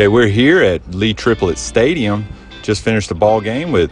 Okay, 0.00 0.08
we're 0.08 0.28
here 0.28 0.62
at 0.62 0.94
Lee 0.94 1.12
Triplet 1.12 1.58
Stadium. 1.58 2.24
Just 2.62 2.82
finished 2.82 3.10
the 3.10 3.14
ball 3.14 3.42
game 3.42 3.70
with 3.70 3.90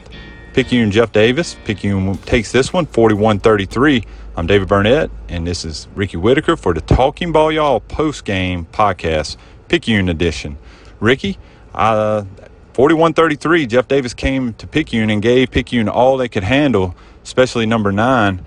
Picayune 0.55 0.85
and 0.85 0.91
Jeff 0.91 1.13
Davis. 1.13 1.59
Picayune 1.67 2.17
takes 2.23 2.51
this 2.51 2.73
one 2.73 2.87
41 2.87 3.41
33. 3.41 4.05
I'm 4.35 4.47
David 4.47 4.69
Burnett, 4.69 5.11
and 5.29 5.47
this 5.47 5.67
is 5.67 5.87
Ricky 5.95 6.17
Whitaker 6.17 6.57
for 6.57 6.73
the 6.73 6.81
Talking 6.81 7.31
Ball 7.31 7.53
Y'all 7.53 7.81
post 7.81 8.25
game 8.25 8.65
podcast, 8.73 9.37
Picayune 9.69 10.09
edition. 10.09 10.57
Ricky, 10.99 11.37
uh, 11.75 12.25
41 12.73 13.13
33, 13.13 13.67
Jeff 13.67 13.87
Davis 13.87 14.15
came 14.15 14.55
to 14.55 14.67
Picayune 14.67 15.11
and 15.11 15.21
gave 15.21 15.51
Picayune 15.51 15.91
all 15.91 16.17
they 16.17 16.31
could 16.31 16.43
handle, 16.43 16.97
especially 17.23 17.67
number 17.67 17.93
nine. 17.93 18.43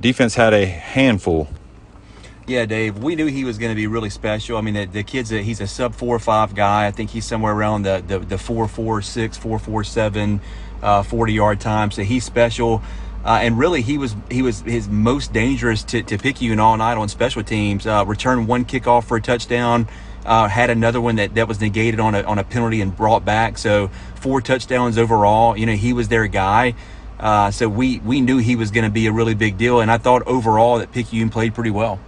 Defense 0.00 0.34
had 0.34 0.52
a 0.52 0.66
handful. 0.66 1.46
Yeah, 2.48 2.64
Dave, 2.64 2.96
we 2.96 3.14
knew 3.14 3.26
he 3.26 3.44
was 3.44 3.58
going 3.58 3.72
to 3.72 3.76
be 3.76 3.86
really 3.86 4.08
special. 4.08 4.56
I 4.56 4.62
mean, 4.62 4.72
the, 4.72 4.86
the 4.86 5.02
kid's 5.02 5.30
a, 5.32 5.42
he's 5.42 5.60
a 5.60 5.66
sub 5.66 5.94
four 5.94 6.16
or 6.16 6.18
five 6.18 6.54
guy. 6.54 6.86
I 6.86 6.90
think 6.90 7.10
he's 7.10 7.26
somewhere 7.26 7.52
around 7.52 7.82
the 7.82 8.02
the, 8.06 8.20
the 8.20 8.38
four 8.38 8.66
four 8.66 9.02
six, 9.02 9.36
four 9.36 9.58
four 9.58 9.84
seven, 9.84 10.40
uh, 10.82 11.02
40 11.02 11.34
yard 11.34 11.60
time. 11.60 11.90
So 11.90 12.04
he's 12.04 12.24
special. 12.24 12.80
Uh, 13.22 13.40
and 13.42 13.58
really, 13.58 13.82
he 13.82 13.98
was 13.98 14.16
he 14.30 14.40
was 14.40 14.62
his 14.62 14.88
most 14.88 15.34
dangerous 15.34 15.84
to, 15.84 16.02
to 16.04 16.16
Picayune 16.16 16.58
all 16.58 16.74
night 16.78 16.96
on 16.96 17.10
special 17.10 17.42
teams. 17.42 17.86
Uh, 17.86 18.02
returned 18.06 18.48
one 18.48 18.64
kickoff 18.64 19.04
for 19.04 19.18
a 19.18 19.20
touchdown. 19.20 19.86
Uh, 20.24 20.48
had 20.48 20.70
another 20.70 21.02
one 21.02 21.16
that, 21.16 21.34
that 21.34 21.48
was 21.48 21.60
negated 21.60 22.00
on 22.00 22.14
a, 22.14 22.22
on 22.22 22.38
a 22.38 22.44
penalty 22.44 22.80
and 22.80 22.96
brought 22.96 23.26
back. 23.26 23.58
So 23.58 23.88
four 24.14 24.40
touchdowns 24.40 24.96
overall. 24.96 25.54
You 25.54 25.66
know, 25.66 25.74
he 25.74 25.92
was 25.92 26.08
their 26.08 26.26
guy. 26.26 26.74
Uh, 27.20 27.50
so 27.50 27.68
we 27.68 27.98
we 27.98 28.22
knew 28.22 28.38
he 28.38 28.56
was 28.56 28.70
going 28.70 28.84
to 28.84 28.90
be 28.90 29.06
a 29.06 29.12
really 29.12 29.34
big 29.34 29.58
deal. 29.58 29.82
And 29.82 29.90
I 29.90 29.98
thought 29.98 30.26
overall 30.26 30.78
that 30.78 30.92
Picayune 30.92 31.28
played 31.28 31.54
pretty 31.54 31.70
well. 31.70 32.00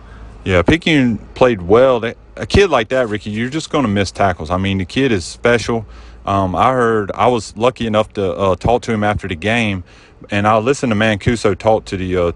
Yeah, 0.44 0.62
Picayune 0.62 1.18
played 1.34 1.60
well. 1.60 2.02
A 2.36 2.46
kid 2.46 2.70
like 2.70 2.88
that, 2.88 3.08
Ricky, 3.08 3.30
you're 3.30 3.50
just 3.50 3.68
going 3.68 3.82
to 3.82 3.90
miss 3.90 4.10
tackles. 4.10 4.48
I 4.48 4.56
mean, 4.56 4.78
the 4.78 4.86
kid 4.86 5.12
is 5.12 5.24
special. 5.26 5.84
Um, 6.24 6.54
I 6.54 6.72
heard 6.72 7.10
I 7.12 7.26
was 7.28 7.54
lucky 7.56 7.86
enough 7.86 8.12
to 8.14 8.32
uh, 8.32 8.56
talk 8.56 8.82
to 8.82 8.92
him 8.92 9.04
after 9.04 9.28
the 9.28 9.34
game, 9.34 9.84
and 10.30 10.46
I 10.46 10.56
listened 10.58 10.92
to 10.92 10.96
Mancuso 10.96 11.56
talk 11.58 11.84
to 11.86 11.96
the 11.96 12.16
uh, 12.16 12.32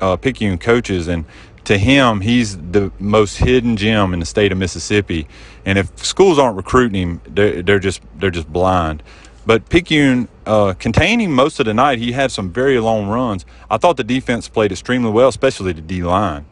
uh, 0.00 0.16
Picayune 0.16 0.58
coaches, 0.58 1.08
and 1.08 1.26
to 1.64 1.76
him, 1.76 2.22
he's 2.22 2.56
the 2.56 2.90
most 2.98 3.36
hidden 3.36 3.76
gem 3.76 4.14
in 4.14 4.20
the 4.20 4.26
state 4.26 4.52
of 4.52 4.58
Mississippi. 4.58 5.28
And 5.66 5.76
if 5.78 5.96
schools 5.98 6.38
aren't 6.38 6.56
recruiting 6.56 7.02
him, 7.02 7.20
they're, 7.26 7.62
they're 7.62 7.78
just 7.78 8.00
they're 8.18 8.30
just 8.30 8.50
blind. 8.50 9.02
But 9.44 9.68
Picayune, 9.68 10.28
uh, 10.46 10.74
containing 10.78 11.32
most 11.32 11.60
of 11.60 11.66
the 11.66 11.74
night, 11.74 11.98
he 11.98 12.12
had 12.12 12.32
some 12.32 12.50
very 12.50 12.80
long 12.80 13.08
runs. 13.08 13.44
I 13.70 13.76
thought 13.76 13.96
the 13.96 14.04
defense 14.04 14.48
played 14.48 14.72
extremely 14.72 15.10
well, 15.10 15.28
especially 15.28 15.72
the 15.72 15.82
D 15.82 16.02
line. 16.02 16.46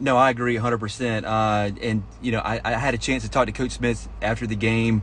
No, 0.00 0.16
I 0.16 0.30
agree 0.30 0.56
100%. 0.56 1.24
Uh, 1.24 1.76
and, 1.82 2.02
you 2.22 2.32
know, 2.32 2.40
I, 2.40 2.60
I, 2.64 2.72
had 2.72 2.94
a 2.94 2.98
chance 2.98 3.22
to 3.24 3.30
talk 3.30 3.46
to 3.46 3.52
Coach 3.52 3.72
Smith 3.72 4.08
after 4.22 4.46
the 4.46 4.56
game. 4.56 5.02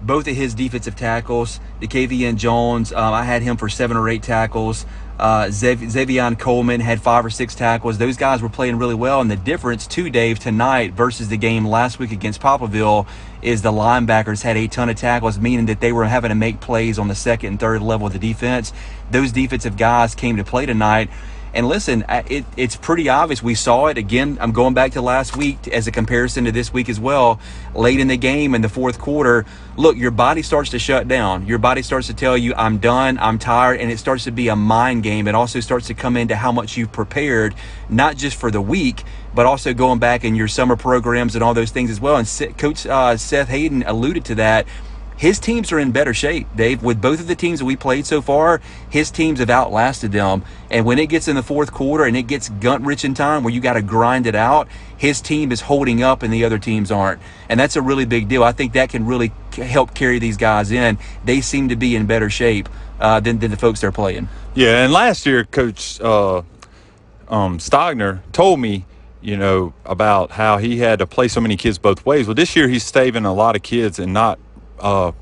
Both 0.00 0.28
of 0.28 0.36
his 0.36 0.54
defensive 0.54 0.94
tackles, 0.94 1.58
the 1.80 1.88
KVN 1.88 2.36
Jones, 2.36 2.92
um, 2.92 3.12
I 3.12 3.24
had 3.24 3.42
him 3.42 3.56
for 3.56 3.68
seven 3.68 3.96
or 3.96 4.08
eight 4.08 4.22
tackles. 4.22 4.86
Uh, 5.18 5.46
Zavion 5.46 6.38
Coleman 6.38 6.80
had 6.80 7.00
five 7.00 7.24
or 7.24 7.30
six 7.30 7.54
tackles. 7.54 7.96
Those 7.96 8.18
guys 8.18 8.42
were 8.42 8.50
playing 8.50 8.76
really 8.76 8.94
well. 8.94 9.20
And 9.20 9.30
the 9.30 9.36
difference, 9.36 9.86
too, 9.86 10.10
Dave, 10.10 10.38
tonight 10.38 10.92
versus 10.92 11.28
the 11.28 11.38
game 11.38 11.66
last 11.66 11.98
week 11.98 12.12
against 12.12 12.40
Poplarville 12.40 13.08
is 13.40 13.62
the 13.62 13.72
linebackers 13.72 14.42
had 14.42 14.56
a 14.58 14.68
ton 14.68 14.90
of 14.90 14.96
tackles, 14.96 15.38
meaning 15.38 15.66
that 15.66 15.80
they 15.80 15.92
were 15.92 16.04
having 16.04 16.28
to 16.28 16.34
make 16.34 16.60
plays 16.60 16.98
on 16.98 17.08
the 17.08 17.14
second 17.14 17.48
and 17.48 17.60
third 17.60 17.80
level 17.80 18.06
of 18.06 18.12
the 18.12 18.18
defense. 18.18 18.72
Those 19.10 19.32
defensive 19.32 19.76
guys 19.76 20.14
came 20.14 20.36
to 20.36 20.44
play 20.44 20.66
tonight 20.66 21.08
and 21.56 21.66
listen, 21.66 22.04
it, 22.08 22.44
it's 22.58 22.76
pretty 22.76 23.08
obvious. 23.08 23.42
We 23.42 23.54
saw 23.54 23.86
it 23.86 23.96
again. 23.96 24.36
I'm 24.42 24.52
going 24.52 24.74
back 24.74 24.92
to 24.92 25.00
last 25.00 25.38
week 25.38 25.66
as 25.68 25.86
a 25.86 25.90
comparison 25.90 26.44
to 26.44 26.52
this 26.52 26.70
week 26.70 26.90
as 26.90 27.00
well. 27.00 27.40
Late 27.74 27.98
in 27.98 28.08
the 28.08 28.18
game 28.18 28.54
in 28.54 28.60
the 28.60 28.68
fourth 28.68 28.98
quarter, 28.98 29.46
look, 29.78 29.96
your 29.96 30.10
body 30.10 30.42
starts 30.42 30.68
to 30.70 30.78
shut 30.78 31.08
down. 31.08 31.46
Your 31.46 31.56
body 31.56 31.80
starts 31.80 32.08
to 32.08 32.14
tell 32.14 32.36
you, 32.36 32.52
I'm 32.54 32.76
done, 32.76 33.16
I'm 33.18 33.38
tired, 33.38 33.80
and 33.80 33.90
it 33.90 33.98
starts 33.98 34.24
to 34.24 34.32
be 34.32 34.48
a 34.48 34.56
mind 34.56 35.02
game. 35.02 35.26
It 35.26 35.34
also 35.34 35.60
starts 35.60 35.86
to 35.86 35.94
come 35.94 36.18
into 36.18 36.36
how 36.36 36.52
much 36.52 36.76
you've 36.76 36.92
prepared, 36.92 37.54
not 37.88 38.18
just 38.18 38.36
for 38.36 38.50
the 38.50 38.60
week, 38.60 39.04
but 39.34 39.46
also 39.46 39.72
going 39.72 39.98
back 39.98 40.24
in 40.24 40.34
your 40.34 40.48
summer 40.48 40.76
programs 40.76 41.34
and 41.36 41.42
all 41.42 41.54
those 41.54 41.70
things 41.70 41.90
as 41.90 41.98
well. 41.98 42.16
And 42.16 42.58
Coach 42.58 42.84
uh, 42.86 43.16
Seth 43.16 43.48
Hayden 43.48 43.82
alluded 43.86 44.26
to 44.26 44.34
that 44.34 44.66
his 45.16 45.38
teams 45.38 45.72
are 45.72 45.78
in 45.78 45.92
better 45.92 46.12
shape, 46.12 46.46
Dave. 46.54 46.82
With 46.82 47.00
both 47.00 47.20
of 47.20 47.26
the 47.26 47.34
teams 47.34 47.60
that 47.60 47.64
we 47.64 47.76
played 47.76 48.06
so 48.06 48.20
far, 48.20 48.60
his 48.90 49.10
teams 49.10 49.38
have 49.38 49.48
outlasted 49.48 50.12
them. 50.12 50.44
And 50.70 50.84
when 50.84 50.98
it 50.98 51.08
gets 51.08 51.26
in 51.26 51.36
the 51.36 51.42
fourth 51.42 51.72
quarter 51.72 52.04
and 52.04 52.16
it 52.16 52.24
gets 52.24 52.48
gut 52.48 52.82
rich 52.82 53.04
in 53.04 53.14
time 53.14 53.42
where 53.42 53.52
you 53.52 53.60
got 53.60 53.74
to 53.74 53.82
grind 53.82 54.26
it 54.26 54.34
out, 54.34 54.68
his 54.96 55.20
team 55.20 55.52
is 55.52 55.62
holding 55.62 56.02
up 56.02 56.22
and 56.22 56.32
the 56.32 56.44
other 56.44 56.58
teams 56.58 56.90
aren't. 56.90 57.20
And 57.48 57.58
that's 57.58 57.76
a 57.76 57.82
really 57.82 58.04
big 58.04 58.28
deal. 58.28 58.44
I 58.44 58.52
think 58.52 58.74
that 58.74 58.90
can 58.90 59.06
really 59.06 59.32
help 59.52 59.94
carry 59.94 60.18
these 60.18 60.36
guys 60.36 60.70
in. 60.70 60.98
They 61.24 61.40
seem 61.40 61.70
to 61.70 61.76
be 61.76 61.96
in 61.96 62.06
better 62.06 62.28
shape 62.28 62.68
uh, 63.00 63.20
than, 63.20 63.38
than 63.38 63.50
the 63.50 63.56
folks 63.56 63.80
they're 63.80 63.92
playing. 63.92 64.28
Yeah, 64.54 64.84
and 64.84 64.92
last 64.92 65.24
year, 65.24 65.44
Coach 65.44 66.00
uh, 66.00 66.38
um, 67.28 67.58
Stogner 67.58 68.20
told 68.32 68.60
me 68.60 68.84
you 69.22 69.36
know, 69.36 69.72
about 69.84 70.30
how 70.30 70.56
he 70.58 70.78
had 70.78 71.00
to 71.00 71.06
play 71.06 71.26
so 71.26 71.40
many 71.40 71.56
kids 71.56 71.78
both 71.78 72.06
ways. 72.06 72.28
Well, 72.28 72.36
this 72.36 72.54
year 72.54 72.68
he's 72.68 72.84
saving 72.84 73.24
a 73.24 73.34
lot 73.34 73.56
of 73.56 73.62
kids 73.62 73.98
and 73.98 74.12
not 74.12 74.38
uh, 74.80 75.12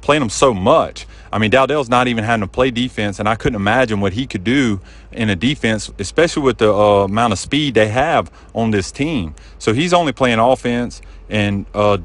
playing 0.00 0.20
them 0.20 0.30
so 0.30 0.52
much. 0.52 1.06
I 1.32 1.38
mean, 1.38 1.50
Dowdell's 1.50 1.88
not 1.88 2.08
even 2.08 2.24
having 2.24 2.42
to 2.42 2.46
play 2.46 2.70
defense, 2.70 3.18
and 3.18 3.28
I 3.28 3.36
couldn't 3.36 3.56
imagine 3.56 4.00
what 4.00 4.12
he 4.12 4.26
could 4.26 4.44
do 4.44 4.80
in 5.12 5.30
a 5.30 5.36
defense, 5.36 5.90
especially 5.98 6.42
with 6.42 6.58
the 6.58 6.72
uh, 6.72 7.04
amount 7.04 7.32
of 7.32 7.38
speed 7.38 7.74
they 7.74 7.88
have 7.88 8.30
on 8.54 8.70
this 8.70 8.92
team. 8.92 9.34
So 9.58 9.72
he's 9.72 9.94
only 9.94 10.12
playing 10.12 10.38
offense, 10.38 11.00
and 11.30 11.64
uh, 11.72 11.98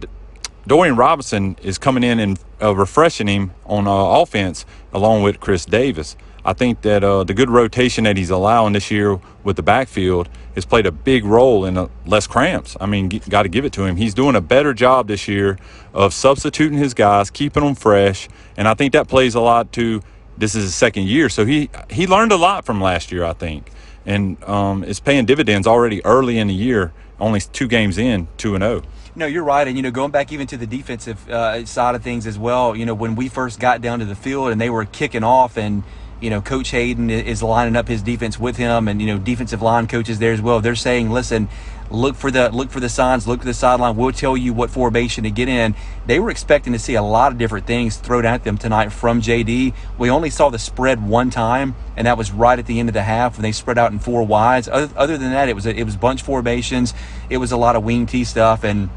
Dorian 0.65 0.95
Robinson 0.95 1.57
is 1.61 1.77
coming 1.77 2.03
in 2.03 2.19
and 2.19 2.39
uh, 2.61 2.75
refreshing 2.75 3.27
him 3.27 3.51
on 3.65 3.87
uh, 3.87 3.91
offense 3.91 4.65
along 4.93 5.23
with 5.23 5.39
Chris 5.39 5.65
Davis. 5.65 6.15
I 6.47 6.53
think 6.53 6.81
that 6.83 7.03
uh, 7.03 7.25
the 7.25 7.33
good 7.33 7.49
rotation 7.49 8.05
that 8.05 8.15
he's 8.15 8.29
allowing 8.29 8.71
this 8.71 8.89
year 8.89 9.19
with 9.43 9.57
the 9.57 9.63
backfield 9.63 10.29
has 10.55 10.63
played 10.63 10.85
a 10.85 10.93
big 10.93 11.25
role 11.25 11.65
in 11.65 11.77
uh, 11.77 11.89
less 12.05 12.25
cramps. 12.25 12.77
I 12.79 12.85
mean, 12.85 13.09
got 13.27 13.43
to 13.43 13.49
give 13.49 13.65
it 13.65 13.73
to 13.73 13.83
him. 13.83 13.97
He's 13.97 14.13
doing 14.13 14.33
a 14.33 14.39
better 14.39 14.73
job 14.73 15.09
this 15.09 15.27
year 15.27 15.59
of 15.93 16.13
substituting 16.13 16.77
his 16.77 16.93
guys, 16.93 17.29
keeping 17.29 17.65
them 17.65 17.75
fresh, 17.75 18.29
and 18.55 18.65
I 18.65 18.75
think 18.75 18.93
that 18.93 19.09
plays 19.09 19.35
a 19.35 19.41
lot 19.41 19.73
to. 19.73 20.01
This 20.37 20.55
is 20.55 20.63
his 20.63 20.75
second 20.75 21.07
year, 21.07 21.27
so 21.29 21.45
he 21.45 21.69
he 21.89 22.07
learned 22.07 22.31
a 22.31 22.37
lot 22.37 22.63
from 22.63 22.79
last 22.79 23.11
year, 23.11 23.25
I 23.25 23.33
think, 23.33 23.69
and 24.05 24.41
um, 24.45 24.83
it's 24.85 25.01
paying 25.01 25.25
dividends 25.25 25.67
already 25.67 26.05
early 26.05 26.37
in 26.37 26.47
the 26.47 26.53
year. 26.53 26.93
Only 27.19 27.41
two 27.41 27.67
games 27.67 27.97
in, 27.97 28.27
two 28.37 28.55
and 28.55 28.63
zero. 28.63 28.81
Oh. 28.85 28.89
No, 29.15 29.25
you're 29.25 29.43
right. 29.43 29.67
And, 29.67 29.75
you 29.75 29.81
know, 29.81 29.89
going 29.89 30.11
back 30.11 30.31
even 30.31 30.45
to 30.45 30.57
the 30.57 30.67
defensive 30.67 31.27
uh, 31.27 31.65
side 31.65 31.95
of 31.95 32.03
things 32.03 32.27
as 32.27 32.37
well, 32.37 32.75
you 32.75 32.85
know, 32.85 32.93
when 32.93 33.15
we 33.15 33.27
first 33.27 33.59
got 33.59 33.81
down 33.81 33.97
to 33.97 34.05
the 34.05 34.15
field 34.15 34.51
and 34.51 34.61
they 34.61 34.69
were 34.69 34.85
kicking 34.85 35.23
off 35.23 35.57
and, 35.57 35.81
you 36.19 36.29
know, 36.29 36.41
Coach 36.41 36.69
Hayden 36.71 37.09
is 37.09 37.43
lining 37.43 37.75
up 37.75 37.87
his 37.87 38.01
defense 38.01 38.39
with 38.39 38.57
him, 38.57 38.87
and 38.87 38.99
you 39.01 39.07
know, 39.07 39.17
defensive 39.17 39.61
line 39.61 39.87
coaches 39.87 40.19
there 40.19 40.33
as 40.33 40.41
well. 40.41 40.59
They're 40.61 40.75
saying, 40.75 41.11
listen, 41.11 41.47
look 41.91 42.15
for 42.15 42.31
the 42.31 42.49
look 42.49 42.71
for 42.71 42.79
the 42.79 42.89
signs, 42.89 43.27
look 43.27 43.41
for 43.41 43.45
the 43.45 43.53
sideline. 43.53 43.95
We'll 43.95 44.11
tell 44.11 44.35
you 44.35 44.51
what 44.53 44.69
formation 44.71 45.23
to 45.25 45.31
get 45.31 45.47
in. 45.47 45.75
They 46.07 46.19
were 46.19 46.31
expecting 46.31 46.73
to 46.73 46.79
see 46.79 46.95
a 46.95 47.03
lot 47.03 47.31
of 47.31 47.37
different 47.37 47.67
things 47.67 47.97
thrown 47.97 48.25
at 48.25 48.43
them 48.43 48.57
tonight 48.57 48.91
from 48.91 49.21
JD. 49.21 49.73
We 49.97 50.09
only 50.09 50.31
saw 50.31 50.49
the 50.49 50.59
spread 50.59 51.07
one 51.07 51.29
time, 51.29 51.75
and 51.95 52.07
that 52.07 52.17
was 52.17 52.31
right 52.31 52.57
at 52.57 52.65
the 52.65 52.79
end 52.79 52.89
of 52.89 52.93
the 52.93 53.03
half 53.03 53.37
when 53.37 53.43
they 53.43 53.51
spread 53.51 53.77
out 53.77 53.91
in 53.91 53.99
four 53.99 54.23
wides. 54.23 54.67
Other, 54.67 54.91
other 54.97 55.17
than 55.17 55.31
that, 55.31 55.49
it 55.49 55.53
was 55.55 55.67
a, 55.67 55.75
it 55.75 55.83
was 55.83 55.95
bunch 55.95 56.23
formations. 56.23 56.95
It 57.29 57.37
was 57.37 57.51
a 57.51 57.57
lot 57.57 57.75
of 57.75 57.83
wing 57.83 58.07
T 58.07 58.23
stuff, 58.23 58.63
and 58.63 58.89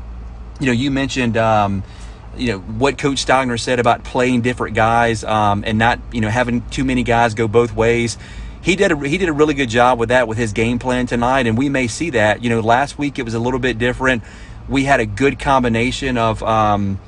you 0.59 0.67
know, 0.67 0.73
you 0.73 0.91
mentioned. 0.91 1.37
Um, 1.37 1.83
you 2.41 2.53
know 2.53 2.59
what 2.59 2.99
Coach 2.99 3.25
Stogner 3.25 3.61
said 3.61 3.79
about 3.79 4.03
playing 4.03 4.41
different 4.41 4.75
guys 4.75 5.23
um, 5.25 5.63
and 5.67 5.79
not 5.79 6.01
you 6.13 6.21
know 6.21 6.29
having 6.29 6.63
too 6.71 6.85
many 6.85 7.03
guys 7.03 7.35
go 7.35 7.47
both 7.47 7.75
ways. 7.75 8.17
He 8.63 8.77
did 8.77 8.93
a 8.93 9.09
he 9.09 9.19
did 9.19 9.29
a 9.29 9.33
really 9.33 9.55
good 9.55 9.69
job 9.69 9.99
with 9.99 10.09
that 10.09 10.27
with 10.27 10.39
his 10.39 10.53
game 10.53 10.79
plan 10.79 11.07
tonight, 11.07 11.47
and 11.47 11.57
we 11.57 11.69
may 11.69 11.87
see 11.87 12.11
that. 12.11 12.43
You 12.43 12.51
know, 12.51 12.61
last 12.61 12.99
week 12.99 13.19
it 13.19 13.23
was 13.23 13.35
a 13.35 13.39
little 13.39 13.61
bit 13.61 13.79
different. 13.79 14.23
We 14.69 14.85
had 14.85 15.01
a 15.01 15.07
good 15.07 15.39
combination 15.39 16.19
of. 16.19 16.43
Um, 16.43 16.99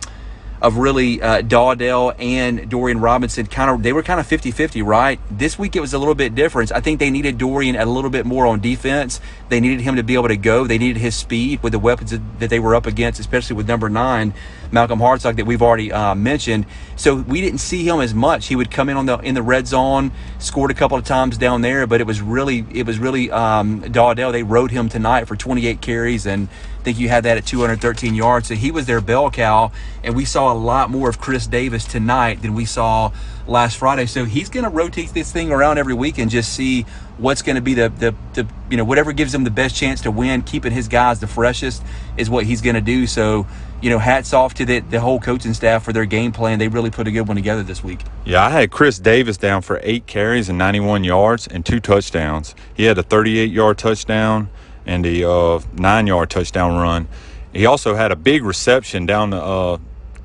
of 0.63 0.77
really 0.79 1.21
uh, 1.21 1.43
Dowdell 1.43 2.15
and 2.21 2.71
Dorian 2.71 3.01
Robinson 3.01 3.47
kind 3.47 3.69
of 3.69 3.83
they 3.83 3.93
were 3.93 4.05
kind 4.05 4.21
of 4.21 4.29
50-50 4.29 4.87
right? 4.87 5.19
This 5.29 5.59
week 5.59 5.75
it 5.75 5.81
was 5.81 5.93
a 5.93 5.99
little 5.99 6.15
bit 6.15 6.37
different. 6.37 6.71
I 6.71 6.81
think 6.81 7.01
they 7.01 7.11
needed 7.11 7.37
Dorian 7.37 7.75
a 7.75 7.85
little 7.85 8.11
bit 8.11 8.25
more 8.25 8.47
on 8.47 8.61
defense. 8.61 9.21
They 9.49 9.59
needed 9.59 9.81
him 9.81 9.97
to 9.97 10.05
be 10.05 10.15
able 10.15 10.29
to 10.29 10.37
go. 10.37 10.67
They 10.67 10.79
needed 10.79 11.01
his 11.01 11.17
speed 11.17 11.63
with 11.65 11.73
the 11.73 11.81
weapons 11.81 12.13
that 12.39 12.49
they 12.49 12.61
were 12.61 12.77
up 12.77 12.87
against 12.87 13.19
especially 13.19 13.57
with 13.57 13.67
number 13.67 13.91
nine 13.91 14.33
Malcolm 14.71 15.01
Hartzog 15.01 15.37
that 15.37 15.47
we've 15.47 15.61
already 15.61 15.93
uh, 15.93 16.15
mentioned. 16.15 16.65
So 16.95 17.17
we 17.17 17.41
didn't 17.41 17.59
see 17.59 17.87
him 17.87 18.01
as 18.01 18.15
much. 18.15 18.47
He 18.47 18.55
would 18.55 18.71
come 18.71 18.89
in 18.89 18.97
on 18.97 19.07
the 19.07 19.19
in 19.19 19.35
the 19.35 19.43
red 19.43 19.67
zone 19.67 20.13
scored 20.39 20.71
a 20.71 20.75
couple 20.75 20.97
of 20.97 21.05
times 21.05 21.37
down 21.37 21.63
there 21.63 21.87
but 21.89 22.01
it 22.01 22.07
was 22.07 22.21
really 22.21 22.65
it 22.73 22.87
was 22.87 23.01
really 23.01 23.33
um, 23.33 23.81
Dowdell. 23.81 24.31
They 24.31 24.45
rode 24.45 24.71
him 24.71 24.89
tonight 24.89 25.27
for 25.27 25.35
28 25.35 25.81
carries 25.81 26.25
and 26.25 26.49
I 26.83 26.85
think 26.85 26.99
you 26.99 27.09
had 27.09 27.23
that 27.23 27.37
at 27.37 27.47
213 27.47 28.13
yards. 28.13 28.49
So 28.49 28.57
he 28.57 28.73
was 28.73 28.87
their 28.87 29.01
bell 29.01 29.31
cow, 29.31 29.71
and 30.03 30.17
we 30.17 30.25
saw 30.25 30.53
a 30.53 30.59
lot 30.59 30.91
more 30.91 31.09
of 31.09 31.21
Chris 31.21 31.47
Davis 31.47 31.85
tonight 31.85 32.43
than 32.43 32.55
we 32.55 32.65
saw 32.65 33.13
last 33.47 33.77
Friday. 33.77 34.07
So 34.07 34.25
he's 34.25 34.49
going 34.49 34.65
to 34.65 34.71
rotate 34.71 35.11
this 35.11 35.31
thing 35.31 35.53
around 35.53 35.79
every 35.79 35.95
week 35.95 36.19
and 36.19 36.29
just 36.29 36.53
see 36.53 36.83
what's 37.19 37.41
going 37.41 37.55
to 37.55 37.63
be 37.63 37.75
the, 37.75 37.89
the, 37.89 38.17
the, 38.35 38.49
you 38.69 38.77
know, 38.77 38.83
whatever 38.83 39.13
gives 39.13 39.33
him 39.33 39.45
the 39.45 39.51
best 39.51 39.77
chance 39.77 40.01
to 40.01 40.11
win, 40.11 40.43
keeping 40.43 40.73
his 40.73 40.89
guys 40.89 41.21
the 41.21 41.29
freshest 41.29 41.85
is 42.17 42.29
what 42.29 42.47
he's 42.47 42.61
going 42.61 42.75
to 42.75 42.81
do. 42.81 43.07
So, 43.07 43.47
you 43.81 43.89
know, 43.89 44.01
hats 44.01 44.33
off 44.33 44.55
to 44.55 44.65
the, 44.65 44.81
the 44.81 44.99
whole 44.99 45.21
coaching 45.21 45.55
staff 45.55 45.85
for 45.85 45.93
their 45.93 46.05
game 46.05 46.33
plan. 46.33 46.59
They 46.59 46.67
really 46.67 46.91
put 46.91 47.07
a 47.07 47.13
good 47.13 47.29
one 47.29 47.37
together 47.37 47.63
this 47.63 47.85
week. 47.85 48.01
Yeah, 48.25 48.45
I 48.45 48.51
had 48.51 48.73
Chris 48.73 48.99
Davis 48.99 49.37
down 49.37 49.63
for 49.63 49.79
eight 49.85 50.09
carries 50.09 50.49
and 50.49 50.59
91 50.59 51.05
yards 51.05 51.47
and 51.47 51.65
two 51.65 51.79
touchdowns. 51.79 52.57
He 52.75 52.87
had 52.87 52.99
a 52.99 53.05
38 53.05 53.53
yard 53.53 53.79
touchdown 53.79 54.51
and 54.87 55.05
the 55.05 55.29
uh, 55.29 55.61
nine 55.75 56.07
yard 56.07 56.31
touchdown 56.31 56.77
run. 56.77 57.09
He 57.53 57.67
also 57.67 57.95
had 57.95 58.13
a 58.13 58.17
big 58.17 58.45
reception 58.45 59.07
down 59.07 59.31
the, 59.31 59.43
uh, 59.43 59.79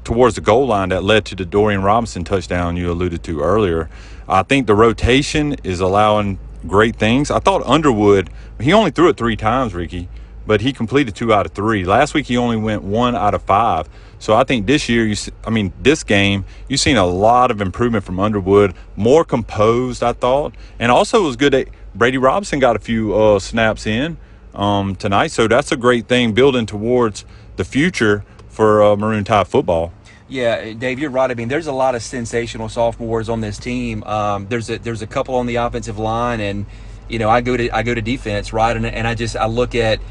towards 0.03 0.35
the 0.35 0.41
goal 0.41 0.67
line 0.67 0.89
that 0.89 1.03
led 1.03 1.25
to 1.25 1.35
the 1.35 1.45
Dorian 1.45 1.81
Robinson 1.81 2.23
touchdown 2.23 2.77
you 2.77 2.89
alluded 2.91 3.23
to 3.23 3.41
earlier. 3.41 3.89
I 4.27 4.43
think 4.43 4.67
the 4.67 4.75
rotation 4.75 5.55
is 5.63 5.79
allowing 5.79 6.39
great 6.65 6.95
things. 6.95 7.29
I 7.29 7.39
thought 7.39 7.61
Underwood, 7.65 8.29
he 8.59 8.73
only 8.73 8.91
threw 8.91 9.09
it 9.09 9.17
three 9.17 9.35
times, 9.35 9.73
Ricky, 9.73 10.07
but 10.45 10.61
he 10.61 10.71
completed 10.71 11.15
two 11.15 11.33
out 11.33 11.45
of 11.45 11.51
three. 11.51 11.83
Last 11.83 12.13
week 12.13 12.27
he 12.27 12.37
only 12.37 12.55
went 12.55 12.83
one 12.83 13.15
out 13.15 13.33
of 13.33 13.43
five. 13.43 13.89
So 14.19 14.33
I 14.33 14.43
think 14.43 14.65
this 14.65 14.89
year, 14.89 15.05
you, 15.05 15.15
I 15.45 15.49
mean, 15.49 15.71
this 15.81 16.03
game, 16.03 16.45
you've 16.67 16.79
seen 16.79 16.97
a 16.97 17.05
lot 17.05 17.51
of 17.51 17.61
improvement 17.61 18.03
from 18.03 18.19
Underwood, 18.19 18.73
more 18.95 19.23
composed, 19.23 20.01
I 20.01 20.13
thought, 20.13 20.55
and 20.79 20.91
also 20.91 21.23
it 21.23 21.27
was 21.27 21.35
good 21.35 21.53
that 21.53 21.67
Brady 21.93 22.17
Robinson 22.17 22.59
got 22.59 22.75
a 22.75 22.79
few 22.79 23.13
uh, 23.15 23.39
snaps 23.39 23.85
in 23.85 24.17
um, 24.57 24.95
tonight. 24.95 25.31
So 25.31 25.47
that's 25.47 25.71
a 25.71 25.77
great 25.77 26.07
thing, 26.07 26.33
building 26.33 26.65
towards 26.65 27.23
the 27.55 27.63
future 27.63 28.25
for 28.49 28.83
uh, 28.83 28.95
Maroon 28.97 29.23
Tide 29.23 29.47
football. 29.47 29.93
Yeah, 30.29 30.73
Dave, 30.73 30.99
you're 30.99 31.09
right. 31.09 31.31
I 31.31 31.35
mean, 31.35 31.47
there's 31.47 31.67
a 31.67 31.71
lot 31.71 31.95
of 31.95 32.03
sensational 32.03 32.67
sophomores 32.67 33.29
on 33.29 33.39
this 33.39 33.57
team. 33.57 34.03
Um, 34.03 34.47
there's 34.49 34.69
a 34.69 34.77
there's 34.77 35.01
a 35.01 35.07
couple 35.07 35.35
on 35.35 35.45
the 35.45 35.55
offensive 35.55 35.97
line, 35.97 36.41
and 36.41 36.65
you 37.07 37.17
know, 37.17 37.29
I 37.29 37.39
go 37.39 37.55
to 37.55 37.69
I 37.69 37.83
go 37.83 37.93
to 37.93 38.01
defense, 38.01 38.51
right, 38.51 38.75
and, 38.75 38.85
and 38.85 39.07
I 39.07 39.15
just 39.15 39.37
I 39.37 39.45
look 39.45 39.73
at 39.73 40.01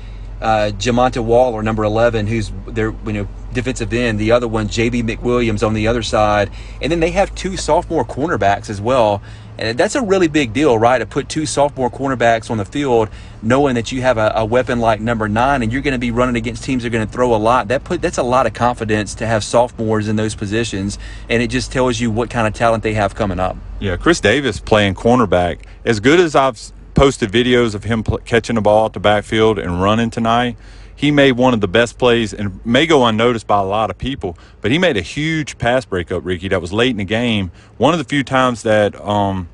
uh, 0.41 0.71
Jamonta 0.75 1.23
Waller, 1.23 1.63
number 1.63 1.85
11, 1.85 2.27
who's 2.27 2.51
their 2.67 2.95
you 3.05 3.13
know 3.13 3.29
defensive 3.53 3.93
end. 3.93 4.19
The 4.19 4.33
other 4.33 4.49
one, 4.49 4.69
J.B. 4.69 5.03
McWilliams, 5.03 5.67
on 5.67 5.75
the 5.75 5.87
other 5.87 6.03
side, 6.03 6.51
and 6.81 6.91
then 6.91 7.01
they 7.01 7.11
have 7.11 7.35
two 7.35 7.57
sophomore 7.57 8.05
cornerbacks 8.05 8.71
as 8.71 8.81
well. 8.81 9.21
And 9.59 9.79
that's 9.79 9.95
a 9.95 10.03
really 10.03 10.29
big 10.29 10.53
deal, 10.53 10.79
right? 10.79 10.99
To 10.99 11.07
put 11.07 11.29
two 11.29 11.47
sophomore 11.47 11.91
cornerbacks 11.91 12.51
on 12.51 12.59
the 12.59 12.65
field, 12.65 13.09
knowing 13.43 13.75
that 13.75 13.93
you 13.93 14.03
have 14.03 14.19
a, 14.19 14.33
a 14.37 14.45
weapon 14.45 14.81
like 14.81 15.01
number 15.01 15.29
nine, 15.29 15.63
and 15.63 15.73
you're 15.73 15.83
going 15.83 15.93
to 15.93 15.99
be 15.99 16.11
running 16.11 16.37
against 16.37 16.65
teams 16.65 16.83
that 16.83 16.89
are 16.89 16.91
going 16.91 17.07
to 17.07 17.13
throw 17.13 17.35
a 17.35 17.37
lot. 17.37 17.69
That 17.69 17.85
put 17.85 18.03
that's 18.03 18.19
a 18.19 18.23
lot 18.23 18.47
of 18.47 18.55
confidence 18.55 19.15
to 19.17 19.27
have 19.27 19.43
sophomores 19.43 20.09
in 20.09 20.17
those 20.17 20.35
positions, 20.35 20.99
and 21.29 21.43
it 21.43 21.49
just 21.49 21.73
tells 21.73 22.01
you 22.01 22.11
what 22.11 22.31
kind 22.31 22.47
of 22.47 22.55
talent 22.55 22.83
they 22.83 22.95
have 22.95 23.15
coming 23.15 23.41
up. 23.41 23.57
Yeah, 23.81 23.97
Chris 23.97 24.21
Davis 24.21 24.61
playing 24.61 24.95
cornerback. 24.95 25.61
As 25.85 26.01
good 26.01 26.21
as 26.21 26.35
I've 26.35 26.61
posted 26.95 27.31
videos 27.31 27.75
of 27.75 27.85
him 27.85 28.03
pl- 28.03 28.19
catching 28.19 28.57
the 28.57 28.63
ball 28.63 28.87
at 28.87 28.95
the 28.95 29.01
backfield 29.01 29.59
and 29.59 29.83
running 29.83 30.11
tonight 30.11 30.57
he 30.97 31.11
made 31.11 31.33
one 31.33 31.55
of 31.55 31.61
the 31.61 31.69
best 31.69 31.99
plays 31.99 32.33
and 32.33 32.65
may 32.65 32.87
go 32.87 33.05
unnoticed 33.05 33.47
by 33.47 33.61
a 33.61 33.65
lot 33.65 33.91
of 33.91 33.99
people, 33.99 34.37
but 34.63 34.71
he 34.71 34.79
made 34.79 34.97
a 34.97 35.03
huge 35.03 35.59
pass 35.59 35.85
breakup, 35.85 36.25
Ricky, 36.25 36.49
that 36.49 36.61
was 36.61 36.73
late 36.73 36.91
in 36.91 36.97
the 36.97 37.05
game. 37.05 37.53
One 37.77 37.93
of 37.93 37.99
the 37.99 38.05
few 38.05 38.25
times 38.25 38.63
that 38.63 38.99
um, 39.01 39.49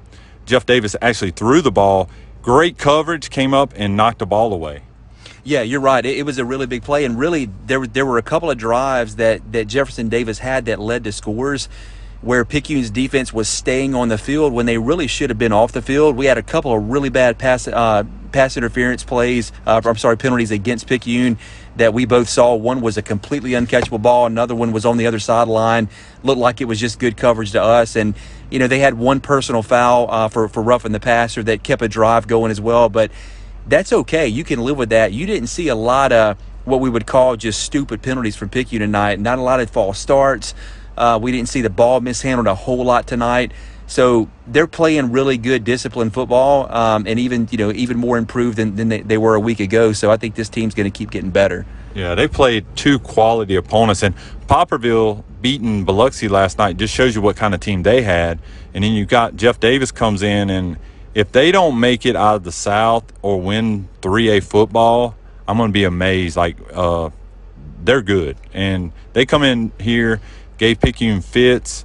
Jeff 0.47 0.65
Davis 0.65 0.95
actually 1.03 1.33
threw 1.33 1.61
the 1.61 1.73
ball, 1.73 2.09
great 2.43 2.79
coverage, 2.79 3.29
came 3.29 3.53
up 3.53 3.73
and 3.77 3.97
knocked 3.97 4.21
the 4.21 4.27
ball 4.27 4.55
away. 4.55 4.83
Yeah, 5.45 5.63
you're 5.63 5.81
right. 5.81 6.07
It, 6.07 6.19
it, 6.19 6.23
was 6.23 6.39
a 6.39 6.45
really 6.45 6.67
big 6.67 6.85
play, 6.85 7.05
and 7.05 7.19
really 7.19 7.51
there 7.67 7.85
there 7.85 8.07
were 8.07 8.19
a 8.19 8.23
couple 8.23 8.49
of 8.49 8.57
drives 8.57 9.17
that 9.17 9.53
that 9.53 9.67
Jefferson 9.67 10.09
Davis 10.09 10.39
had 10.39 10.67
that 10.67 10.79
led 10.79 11.03
to 11.03 11.11
scores 11.11 11.69
where 12.23 12.45
Picayune's 12.45 12.91
defense 12.91 13.33
was 13.33 13.49
staying 13.49 13.95
on 13.95 14.09
the 14.09 14.17
field 14.17 14.53
when 14.53 14.65
they 14.65 14.79
really 14.79 15.09
should 15.09 15.29
have 15.29 15.39
been 15.39 15.53
off 15.53 15.73
the 15.73 15.83
field. 15.83 16.17
We 16.17 16.27
had 16.27 16.39
a 16.39 16.43
couple 16.43 16.73
of 16.73 16.89
really 16.89 17.11
bad 17.11 17.37
pass 17.37 17.67
uh, 17.67 18.05
pass 18.31 18.57
interference 18.57 19.05
plays. 19.05 19.53
Uh, 19.67 19.81
I'm 19.85 19.97
sorry, 19.97 20.17
penalties 20.17 20.53
against 20.53 20.87
Picayune 20.87 21.37
that 21.77 21.93
we 21.93 22.07
both 22.07 22.29
saw. 22.29 22.55
One 22.55 22.81
was 22.81 22.97
a 22.97 23.03
completely 23.03 23.51
uncatchable 23.51 24.01
ball. 24.01 24.27
Another 24.27 24.55
one 24.55 24.73
was 24.73 24.87
on 24.87 24.97
the 24.97 25.07
other 25.07 25.19
sideline. 25.19 25.89
Looked 26.23 26.39
like 26.39 26.61
it 26.61 26.67
was 26.67 26.79
just 26.79 26.99
good 26.99 27.17
coverage 27.17 27.53
to 27.53 27.63
us. 27.63 27.97
And 27.97 28.15
you 28.51 28.59
know 28.59 28.69
they 28.69 28.79
had 28.79 28.95
one 28.95 29.21
personal 29.21 29.63
foul 29.63 30.11
uh, 30.11 30.29
for 30.29 30.49
for 30.49 30.63
roughing 30.63 30.93
the 30.93 31.01
passer 31.01 31.43
that 31.43 31.65
kept 31.65 31.83
a 31.83 31.89
drive 31.89 32.29
going 32.29 32.53
as 32.53 32.61
well. 32.61 32.89
But 32.89 33.11
that's 33.67 33.93
okay. 33.93 34.29
You 34.29 34.45
can 34.45 34.61
live 34.61 34.77
with 34.77 34.91
that. 34.91 35.13
You 35.13 35.27
didn't 35.27 35.49
see 35.49 35.69
a 35.69 35.75
lot 35.75 36.13
of 36.13 36.39
what 36.65 36.81
we 36.81 36.89
would 36.89 37.07
call 37.07 37.37
just 37.37 37.63
stupid 37.65 38.03
penalties 38.03 38.37
from 38.37 38.49
Picayune 38.49 38.81
tonight. 38.81 39.19
Not 39.19 39.39
a 39.39 39.43
lot 39.43 39.59
of 39.59 39.69
false 39.71 39.99
starts. 39.99 40.55
Uh, 40.97 41.19
we 41.21 41.33
didn't 41.33 41.49
see 41.49 41.61
the 41.61 41.71
ball 41.71 42.01
mishandled 42.01 42.47
a 42.47 42.55
whole 42.55 42.85
lot 42.85 43.07
tonight. 43.07 43.53
So 43.87 44.31
they're 44.47 44.67
playing 44.67 45.13
really 45.13 45.37
good 45.37 45.65
disciplined 45.65 46.15
football, 46.15 46.73
um, 46.75 47.07
and 47.07 47.19
even 47.19 47.47
you 47.51 47.59
know 47.59 47.71
even 47.73 47.99
more 47.99 48.17
improved 48.17 48.57
than, 48.57 48.77
than 48.77 48.89
they, 48.89 49.01
they, 49.03 49.19
were 49.19 49.35
a 49.35 49.41
week 49.41 49.61
ago. 49.61 49.93
So 49.93 50.11
I 50.11 50.17
think 50.17 50.35
this 50.35 50.49
team's 50.49 50.75
going 50.75 50.91
to 50.91 50.97
keep 50.97 51.11
getting 51.11 51.31
better. 51.31 51.67
Yeah, 51.95 52.15
they 52.15 52.27
played 52.27 52.65
two 52.75 52.99
quality 52.99 53.55
opponents, 53.55 54.03
and 54.03 54.15
Poplarville 54.47 55.25
beating 55.43 55.85
Biloxi 55.85 56.29
last 56.29 56.57
night 56.57 56.79
just 56.79 56.95
shows 56.95 57.15
you 57.15 57.21
what 57.21 57.37
kind 57.37 57.53
of 57.53 57.61
team 57.61 57.83
they 57.83 58.01
had. 58.01 58.39
And 58.73 58.83
then 58.83 58.93
you've 58.93 59.09
got 59.09 59.37
Jeff 59.37 59.61
Davis 59.61 59.93
comes 59.93 60.23
in, 60.23 60.49
and 60.49 60.79
if 61.15 61.33
they 61.33 61.53
don't 61.53 61.79
make 61.79 62.07
it 62.07 62.17
out 62.17 62.37
of 62.37 62.45
the 62.45 62.53
South 62.53 63.05
or 63.21 63.43
win 63.43 63.91
3A 64.01 64.43
football, 64.43 65.17
I'm 65.47 65.59
going 65.59 65.69
to 65.69 65.73
be 65.73 65.85
amazed. 65.85 66.37
Like 66.37 66.57
uh, 66.73 67.11
they're 67.85 68.01
good, 68.01 68.39
and 68.55 68.93
they 69.13 69.27
come 69.27 69.43
in 69.43 69.73
here 69.79 70.23
gave 70.63 70.79
Picayune 70.79 71.21
fits, 71.21 71.85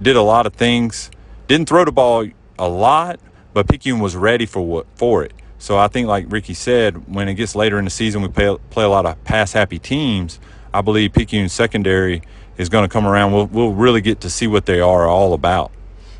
did 0.00 0.16
a 0.16 0.22
lot 0.22 0.46
of 0.46 0.54
things. 0.54 1.10
Didn't 1.48 1.68
throw 1.68 1.84
the 1.84 1.92
ball 1.92 2.26
a 2.58 2.66
lot, 2.66 3.20
but 3.52 3.68
Picayune 3.68 4.00
was 4.00 4.16
ready 4.16 4.46
for 4.46 4.66
what 4.66 4.86
for 4.94 5.22
it. 5.22 5.34
So 5.58 5.76
I 5.76 5.88
think, 5.88 6.08
like 6.08 6.24
Ricky 6.30 6.54
said, 6.54 7.12
when 7.12 7.28
it 7.28 7.34
gets 7.34 7.54
later 7.54 7.78
in 7.78 7.84
the 7.84 7.90
season, 7.90 8.22
we 8.22 8.28
play, 8.28 8.56
play 8.70 8.84
a 8.84 8.88
lot 8.88 9.04
of 9.04 9.22
pass 9.24 9.52
happy 9.52 9.78
teams. 9.78 10.40
I 10.72 10.80
believe 10.80 11.12
Picayune 11.12 11.50
secondary 11.50 12.22
is 12.56 12.70
going 12.70 12.88
to 12.88 12.88
come 12.88 13.06
around. 13.06 13.32
We'll, 13.32 13.48
we'll 13.48 13.74
really 13.74 14.00
get 14.00 14.22
to 14.22 14.30
see 14.30 14.46
what 14.46 14.64
they 14.64 14.80
are 14.80 15.06
all 15.06 15.34
about. 15.34 15.70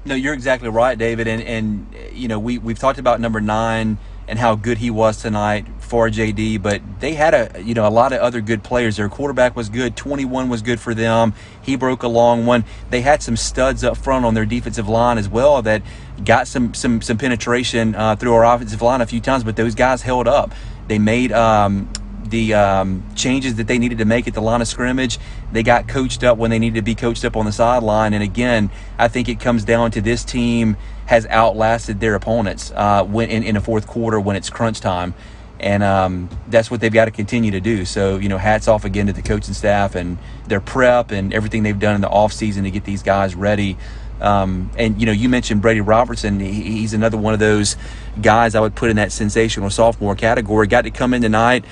No, 0.05 0.15
you're 0.15 0.35
exactly 0.35 0.69
right, 0.69 0.99
David. 0.99 1.27
And 1.27 1.43
and 1.43 1.95
you 2.13 2.29
know 2.29 2.39
we 2.39 2.59
we've 2.59 2.79
talked 2.79 2.99
about 2.99 3.23
number 3.23 3.41
nine 3.41 3.97
and 4.29 4.39
how 4.39 4.55
good 4.55 4.79
he 4.79 4.91
was 4.91 5.23
tonight 5.23 5.67
for 5.79 6.09
JD, 6.09 6.61
but 6.63 6.83
they 6.99 7.15
had 7.15 7.33
a 7.33 7.63
you 7.63 7.75
know 7.75 7.87
a 7.87 7.91
lot 7.91 8.13
of 8.13 8.21
other 8.21 8.41
good 8.41 8.63
players. 8.65 8.97
Their 8.97 9.09
quarterback 9.09 9.55
was 9.55 9.69
good. 9.69 9.97
21 9.97 10.49
was 10.49 10.63
good 10.63 10.81
for 10.81 10.95
them. 10.95 11.33
He 11.63 11.77
broke 11.77 12.03
a 12.03 12.09
long 12.09 12.45
one. 12.45 12.65
They 12.91 13.03
had 13.03 13.23
some 13.23 13.37
studs 13.37 13.85
up 13.85 13.97
front 13.97 14.25
on 14.25 14.35
their 14.35 14.47
defensive 14.47 14.89
line 14.89 15.19
as 15.19 15.29
well 15.29 15.63
that 15.63 15.83
got 16.25 16.49
some 16.49 16.75
some 16.75 17.01
some 17.01 17.19
penetration 17.19 17.95
uh, 17.95 18.17
through 18.17 18.35
our 18.35 18.45
offensive 18.45 18.83
line 18.83 19.01
a 19.01 19.07
few 19.07 19.21
times, 19.21 19.45
but 19.45 19.57
those 19.57 19.75
guys 19.75 20.03
held 20.03 20.27
up. 20.27 20.53
They 20.89 20.99
made 20.99 21.33
um, 21.33 21.89
the 22.31 22.55
um, 22.55 23.03
changes 23.15 23.57
that 23.57 23.67
they 23.67 23.79
needed 23.79 23.99
to 23.99 24.05
make 24.05 24.27
at 24.29 24.35
the 24.35 24.41
line 24.41 24.61
of 24.61 24.69
scrimmage. 24.69 25.19
They 25.53 25.63
got 25.63 25.89
coached 25.89 26.25
up 26.25 26.39
when 26.39 26.51
they 26.51 26.59
needed 26.59 26.77
to 26.77 26.83
be 26.83 26.95
coached 26.95 27.25
up 27.25 27.37
on 27.37 27.45
the 27.45 27.53
sideline. 27.53 28.15
And 28.15 28.23
again, 28.23 28.71
I 28.99 29.09
think 29.09 29.29
it 29.29 29.41
comes 29.41 29.65
down 29.65 29.91
to 29.93 30.01
this 30.01 30.25
team 30.25 30.77
has 31.07 31.27
outlasted 31.27 32.01
their 32.01 32.15
opponents 32.15 32.73
uh, 32.75 33.05
when 33.05 33.31
in, 33.31 33.43
in 33.43 33.61
fourth 33.61 33.87
quarter 33.87 34.19
when 34.21 34.37
it's 34.37 34.51
crunch 34.51 34.81
time. 34.81 35.15
And 35.59 35.83
um, 35.83 36.29
that's 36.49 36.71
what 36.71 36.81
they've 36.81 36.93
got 36.93 37.07
to 37.07 37.11
continue 37.11 37.53
to 37.53 37.61
do. 37.61 37.87
So, 37.87 38.19
you 38.19 38.29
know, 38.29 38.37
hats 38.37 38.69
off 38.69 38.85
again 38.85 39.07
to 39.07 39.13
the 39.13 39.23
coaching 39.23 39.55
staff 39.55 39.95
and 39.95 40.19
their 40.47 40.61
prep 40.61 41.13
and 41.13 41.33
everything 41.33 41.63
they've 41.63 41.79
done 41.79 41.95
in 41.95 42.03
the 42.03 42.09
offseason 42.09 42.65
to 42.65 42.71
get 42.71 42.85
these 42.85 43.03
guys 43.03 43.35
ready. 43.35 43.79
Um, 44.21 44.71
and, 44.77 44.99
you 45.01 45.07
know, 45.07 45.13
you 45.13 45.29
mentioned 45.29 45.63
Brady 45.63 45.81
Robertson. 45.81 46.41
He, 46.41 46.63
he's 46.63 46.93
another 46.93 47.17
one 47.17 47.35
of 47.35 47.41
those 47.41 47.77
guys 48.21 48.55
I 48.55 48.61
would 48.61 48.75
put 48.75 48.91
in 48.91 48.97
that 48.97 49.13
sensational 49.13 49.71
sophomore 49.71 50.15
category. 50.15 50.67
Got 50.67 50.83
to 50.83 50.91
come 50.91 51.15
in 51.15 51.23
tonight, 51.23 51.65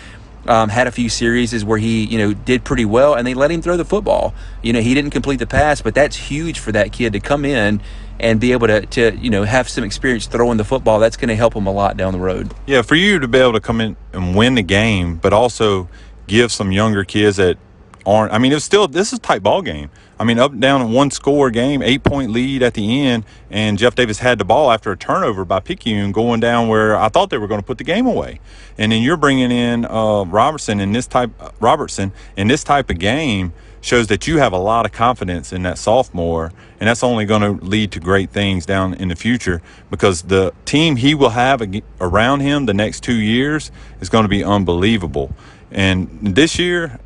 um, 0.47 0.69
had 0.69 0.87
a 0.87 0.93
few 0.93 1.09
series 1.09 1.65
where 1.65 1.79
he, 1.79 2.05
you 2.05 2.19
know, 2.19 2.35
did 2.35 2.65
pretty 2.65 2.85
well, 2.85 3.15
and 3.15 3.27
they 3.27 3.35
let 3.35 3.51
him 3.51 3.63
throw 3.63 3.77
the 3.77 3.85
football. 3.85 4.35
You 4.63 4.73
know, 4.73 4.81
he 4.81 4.95
didn't 4.95 5.11
complete 5.11 5.39
the 5.39 5.47
pass, 5.47 5.81
but 5.81 5.95
that's 5.95 6.17
huge 6.17 6.59
for 6.59 6.73
that 6.73 6.93
kid 6.93 7.13
to 7.15 7.21
come 7.21 7.45
in 7.45 7.81
and 8.21 8.41
be 8.41 8.53
able 8.53 8.69
to, 8.69 8.87
to 8.87 9.17
you 9.17 9.31
know 9.31 9.43
have 9.43 9.69
some 9.69 9.85
experience 9.85 10.27
throwing 10.27 10.57
the 10.57 10.65
football. 10.65 10.99
That's 10.99 11.17
going 11.17 11.29
to 11.29 11.37
help 11.37 11.55
him 11.55 11.67
a 11.67 11.73
lot 11.73 11.97
down 11.97 12.13
the 12.13 12.19
road. 12.19 12.53
Yeah, 12.67 12.83
for 12.83 12.95
you 12.95 13.19
to 13.19 13.29
be 13.29 13.39
able 13.39 13.55
to 13.55 13.61
come 13.61 13.81
in 13.81 13.97
and 14.13 14.37
win 14.37 14.55
the 14.55 14.63
game, 14.63 15.17
but 15.17 15.33
also 15.33 15.89
give 16.27 16.53
some 16.53 16.73
younger 16.73 17.05
kids 17.05 17.37
that 17.37 17.59
aren't. 18.07 18.33
I 18.33 18.39
mean, 18.39 18.53
it's 18.53 18.65
still 18.65 18.89
this 18.89 19.13
is 19.13 19.19
a 19.19 19.23
tight 19.23 19.43
ball 19.43 19.63
game. 19.63 19.91
I 20.19 20.25
mean, 20.25 20.39
up 20.39 20.59
down 20.59 20.93
one 20.93 21.11
score 21.11 21.51
game, 21.51 21.83
eight 21.83 22.05
point 22.05 22.31
lead 22.31 22.63
at 22.63 22.75
the 22.75 23.03
end, 23.07 23.25
and 23.51 23.79
Jeff 23.79 23.95
Davis 23.95 24.21
had 24.21 24.39
the 24.39 24.45
ball 24.45 24.71
after 24.71 24.93
a 24.93 24.97
turnover 24.97 25.45
by 25.45 25.61
Picayune 25.61 26.13
going 26.13 26.41
down 26.41 26.69
where 26.69 26.97
I 26.97 27.09
thought 27.09 27.31
they 27.31 27.39
were 27.39 27.49
going 27.49 27.61
to 27.61 27.67
put 27.67 27.79
the 27.79 27.85
game 27.85 28.07
away. 28.07 28.41
And 28.79 28.93
then 28.93 29.03
you're 29.03 29.17
bringing 29.17 29.51
in 29.51 29.85
uh, 29.85 30.25
Robertson 30.25 30.81
in 30.81 30.93
this 30.93 31.07
type 31.07 31.31
Robertson 31.61 32.13
in 32.37 32.49
this 32.49 32.63
type 32.63 32.91
of 32.91 32.99
game 32.99 33.53
shows 33.81 34.07
that 34.07 34.27
you 34.27 34.39
have 34.39 34.53
a 34.55 34.59
lot 34.59 34.87
of 34.87 34.93
confidence 34.93 35.53
in 35.53 35.63
that 35.63 35.77
sophomore, 35.77 36.51
and 36.81 36.89
that's 36.89 37.05
only 37.05 37.27
going 37.27 37.43
to 37.43 37.63
lead 37.65 37.93
to 37.93 38.01
great 38.01 38.31
things 38.31 38.65
down 38.65 38.95
in 38.95 39.09
the 39.09 39.17
future 39.17 39.61
because 39.91 40.23
the 40.23 40.55
team 40.65 40.97
he 40.97 41.15
will 41.15 41.31
have 41.31 41.63
around 42.01 42.41
him 42.41 42.65
the 42.65 42.73
next 42.73 43.03
two 43.03 43.17
years 43.17 43.71
is 44.01 44.09
going 44.09 44.25
to 44.25 44.29
be 44.29 44.43
unbelievable. 44.43 45.35
And 45.71 46.19
this 46.23 46.59
year, 46.59 46.99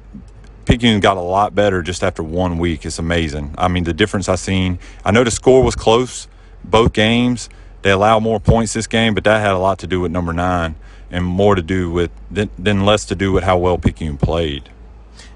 Picayune 0.68 1.00
got 1.00 1.16
a 1.16 1.22
lot 1.22 1.54
better 1.54 1.82
just 1.82 2.04
after 2.04 2.22
one 2.22 2.58
week. 2.58 2.84
It's 2.84 2.98
amazing. 2.98 3.54
I 3.56 3.68
mean, 3.68 3.84
the 3.84 3.94
difference 3.94 4.28
I've 4.28 4.38
seen. 4.38 4.78
I 5.02 5.10
know 5.10 5.24
the 5.24 5.30
score 5.30 5.62
was 5.62 5.74
close 5.74 6.28
both 6.62 6.92
games, 6.92 7.48
they 7.82 7.90
allow 7.90 8.20
more 8.20 8.38
points 8.38 8.74
this 8.74 8.86
game, 8.86 9.14
but 9.14 9.24
that 9.24 9.40
had 9.40 9.52
a 9.52 9.58
lot 9.58 9.78
to 9.78 9.86
do 9.86 10.00
with 10.00 10.12
number 10.12 10.32
nine 10.32 10.74
and 11.10 11.24
more 11.24 11.54
to 11.54 11.62
do 11.62 11.90
with 11.90 12.10
than, 12.30 12.84
less 12.84 13.06
to 13.06 13.14
do 13.14 13.32
with 13.32 13.44
how 13.44 13.56
well 13.56 13.78
Picayune 13.78 14.18
played. 14.18 14.68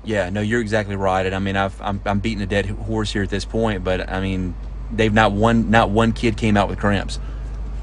Yeah, 0.05 0.29
no, 0.29 0.43
you're 0.43 0.61
exactly 0.61 0.97
right. 0.97 1.25
And 1.25 1.35
I 1.35 1.39
mean, 1.39 1.57
I've, 1.57 1.81
I'm 1.81 2.03
I'm 2.05 2.19
beating 2.19 2.43
a 2.43 2.47
dead 2.47 2.67
horse 2.67 3.13
here 3.13 3.23
at 3.23 3.31
this 3.31 3.47
point, 3.47 3.85
but 3.85 4.11
I 4.11 4.21
mean, 4.21 4.55
they've 4.91 5.13
not 5.13 5.33
one 5.33 5.71
not 5.71 5.89
one 5.89 6.13
kid 6.13 6.37
came 6.37 6.59
out 6.59 6.69
with 6.69 6.79
cramps 6.79 7.19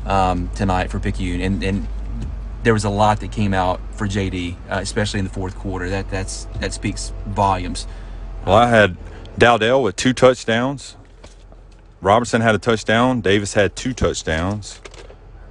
um, 0.06 0.50
tonight 0.53 0.91
for 0.91 1.00
Picayune, 1.00 1.41
and 1.41 1.63
and 1.63 1.88
there 2.63 2.73
was 2.73 2.83
a 2.83 2.89
lot 2.89 3.19
that 3.21 3.31
came 3.31 3.53
out 3.53 3.79
for 3.93 4.07
JD, 4.07 4.55
uh, 4.69 4.79
especially 4.81 5.19
in 5.19 5.25
the 5.25 5.31
fourth 5.31 5.55
quarter. 5.55 5.89
That 5.89 6.09
that's 6.09 6.45
that 6.59 6.73
speaks 6.73 7.13
volumes. 7.27 7.87
Well, 8.45 8.55
I 8.55 8.69
had 8.69 8.97
Dowdell 9.37 9.83
with 9.83 9.95
two 9.95 10.13
touchdowns. 10.13 10.95
Robertson 12.01 12.41
had 12.41 12.55
a 12.55 12.59
touchdown. 12.59 13.21
Davis 13.21 13.53
had 13.53 13.75
two 13.75 13.93
touchdowns. 13.93 14.79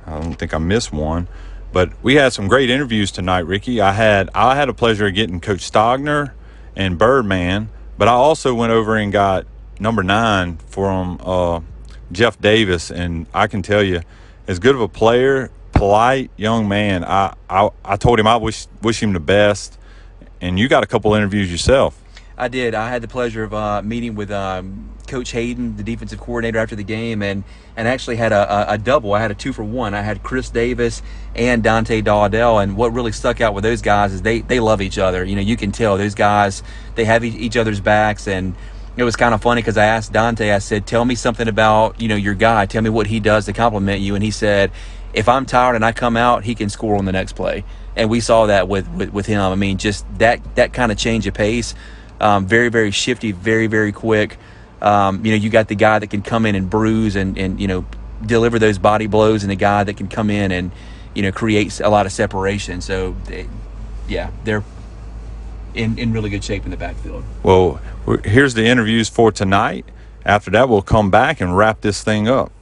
I 0.07 0.21
don't 0.21 0.35
think 0.35 0.55
I 0.55 0.59
missed 0.59 0.93
one. 0.93 1.29
But 1.73 1.93
we 2.03 2.15
had 2.15 2.33
some 2.33 2.49
great 2.49 2.71
interviews 2.71 3.11
tonight, 3.11 3.41
Ricky. 3.41 3.81
I 3.81 3.93
had 3.93 4.31
I 4.35 4.55
had 4.55 4.69
a 4.69 4.75
pleasure 4.75 5.07
of 5.07 5.15
getting 5.15 5.41
Coach 5.41 5.71
Stogner 5.71 6.33
and 6.75 6.97
Birdman, 6.97 7.69
but 7.99 8.09
I 8.09 8.13
also 8.13 8.55
went 8.55 8.73
over 8.73 8.97
and 8.97 9.13
got 9.13 9.47
number 9.79 10.03
nine 10.03 10.57
from 10.57 11.21
uh, 11.23 11.61
Jeff 12.11 12.41
Davis, 12.41 12.91
and 12.91 13.27
I 13.35 13.47
can 13.49 13.63
tell 13.63 13.83
you, 13.83 14.01
as 14.47 14.59
good 14.59 14.75
of 14.75 14.81
a 14.81 14.89
player, 14.89 15.51
polite 15.79 16.31
young 16.37 16.69
man. 16.69 17.05
I 17.05 17.35
I, 17.49 17.71
I 17.85 17.97
told 17.97 18.19
him 18.19 18.27
I 18.27 18.37
wish 18.37 18.67
wish 18.83 19.03
him 19.03 19.13
the 19.13 19.21
best, 19.21 19.79
and 20.41 20.59
you 20.59 20.69
got 20.69 20.83
a 20.83 20.87
couple 20.87 21.15
interviews 21.15 21.51
yourself. 21.51 21.99
I 22.37 22.49
did. 22.49 22.75
I 22.75 22.89
had 22.89 23.03
the 23.03 23.09
pleasure 23.09 23.43
of 23.43 23.53
uh, 23.53 23.83
meeting 23.83 24.15
with 24.15 24.31
um, 24.31 24.91
Coach 25.09 25.33
Hayden, 25.33 25.77
the 25.77 25.83
defensive 25.83 26.21
coordinator, 26.21 26.59
after 26.59 26.77
the 26.77 26.85
game, 26.85 27.23
and 27.23 27.43
and 27.77 27.89
actually 27.89 28.17
had 28.17 28.33
a, 28.33 28.71
a, 28.71 28.75
a, 28.75 28.79
double. 28.79 29.13
I 29.13 29.21
had 29.21 29.33
a 29.33 29.35
two 29.35 29.53
for 29.53 29.65
one. 29.65 29.95
I 29.95 30.03
had 30.03 30.23
Chris 30.23 30.51
Davis 30.51 31.03
and 31.35 31.63
Dante 31.63 32.01
Dowdell, 32.01 32.61
and 32.61 32.77
what 32.77 32.93
really 32.93 33.13
stuck 33.13 33.41
out 33.41 33.55
with 33.55 33.65
those 33.65 33.83
guys 33.83 34.13
is 34.13 34.23
they 34.23 34.41
they 34.41 34.61
love 34.61 34.81
each 34.81 34.99
other. 34.99 35.25
You 35.25 35.37
know, 35.37 35.43
you 35.43 35.57
can 35.57 35.73
tell 35.73 35.97
those 35.97 36.15
guys 36.15 36.63
they 36.95 37.05
have 37.05 37.25
each 37.25 37.57
other's 37.57 37.81
backs, 37.81 38.29
and 38.29 38.55
it 38.97 39.03
was 39.03 39.17
kind 39.17 39.35
of 39.35 39.43
funny 39.43 39.61
because 39.61 39.77
I 39.77 39.87
asked 39.87 40.13
Dante. 40.13 40.53
I 40.53 40.59
said, 40.59 40.87
"Tell 40.87 41.05
me 41.05 41.17
something 41.17 41.49
about 41.49 42.01
you 42.01 42.07
know 42.07 42.17
your 42.17 42.35
guy. 42.35 42.67
Tell 42.67 42.83
me 42.83 42.91
what 42.91 43.09
he 43.09 43.19
does 43.19 43.47
to 43.47 43.53
compliment 43.53 44.01
you." 44.01 44.15
And 44.15 44.23
he 44.23 44.31
said, 44.31 44.71
"If 45.13 45.29
I'm 45.29 45.47
tired 45.47 45.77
and 45.77 45.85
I 45.85 45.93
come 45.93 46.17
out, 46.17 46.45
he 46.45 46.55
can 46.55 46.69
score 46.69 46.97
on 46.97 47.05
the 47.05 47.13
next 47.13 47.33
play." 47.35 47.65
And 47.97 48.09
we 48.09 48.21
saw 48.21 48.47
that 48.47 48.69
with 48.69 48.89
with, 48.91 49.13
with 49.13 49.27
him. 49.27 49.41
I 49.41 49.55
mean, 49.55 49.79
just 49.79 50.07
that 50.19 50.41
that 50.55 50.73
kind 50.73 50.93
of 50.93 50.99
change 50.99 51.27
of 51.27 51.35
pace 51.35 51.75
um, 52.21 52.47
very, 52.47 52.69
very 52.69 52.91
shifty, 52.91 53.33
very, 53.33 53.67
very 53.67 53.93
quick. 53.93 54.37
Um, 54.81 55.25
you 55.25 55.33
know, 55.33 55.37
you 55.37 55.51
got 55.51 55.69
the 55.69 55.75
guy 55.75 55.99
that 55.99 56.09
can 56.09 56.23
come 56.23 56.47
in 56.47 56.55
and 56.55 56.69
bruise 56.69 57.17
and, 57.17 57.37
and, 57.39 57.61
you 57.61 57.67
know, 57.67 57.87
deliver 58.25 58.59
those 58.59 58.79
body 58.79 59.07
blows 59.07 59.43
and 59.43 59.51
the 59.51 59.57
guy 59.57 59.85
that 59.85 59.97
can 59.97 60.09
come 60.09 60.31
in 60.31 60.53
and, 60.53 60.73
you 61.15 61.23
know, 61.23 61.33
create 61.33 61.81
a 61.81 61.89
lot 61.89 62.07
of 62.07 62.13
separation. 62.13 62.81
So, 62.81 63.17
they, 63.25 63.49
yeah, 64.09 64.31
they're 64.45 64.65
in, 65.75 65.99
in 65.99 66.13
really 66.13 66.31
good 66.31 66.45
shape 66.45 66.65
in 66.65 66.71
the 66.71 66.77
backfield. 66.77 67.25
Well, 67.43 67.81
here's 68.25 68.55
the 68.55 68.67
interviews 68.67 69.09
for 69.09 69.33
tonight. 69.33 69.85
After 70.25 70.51
that, 70.53 70.69
we'll 70.69 70.83
come 70.83 71.11
back 71.11 71.41
and 71.41 71.57
wrap 71.57 71.81
this 71.81 72.03
thing 72.03 72.29
up. 72.29 72.53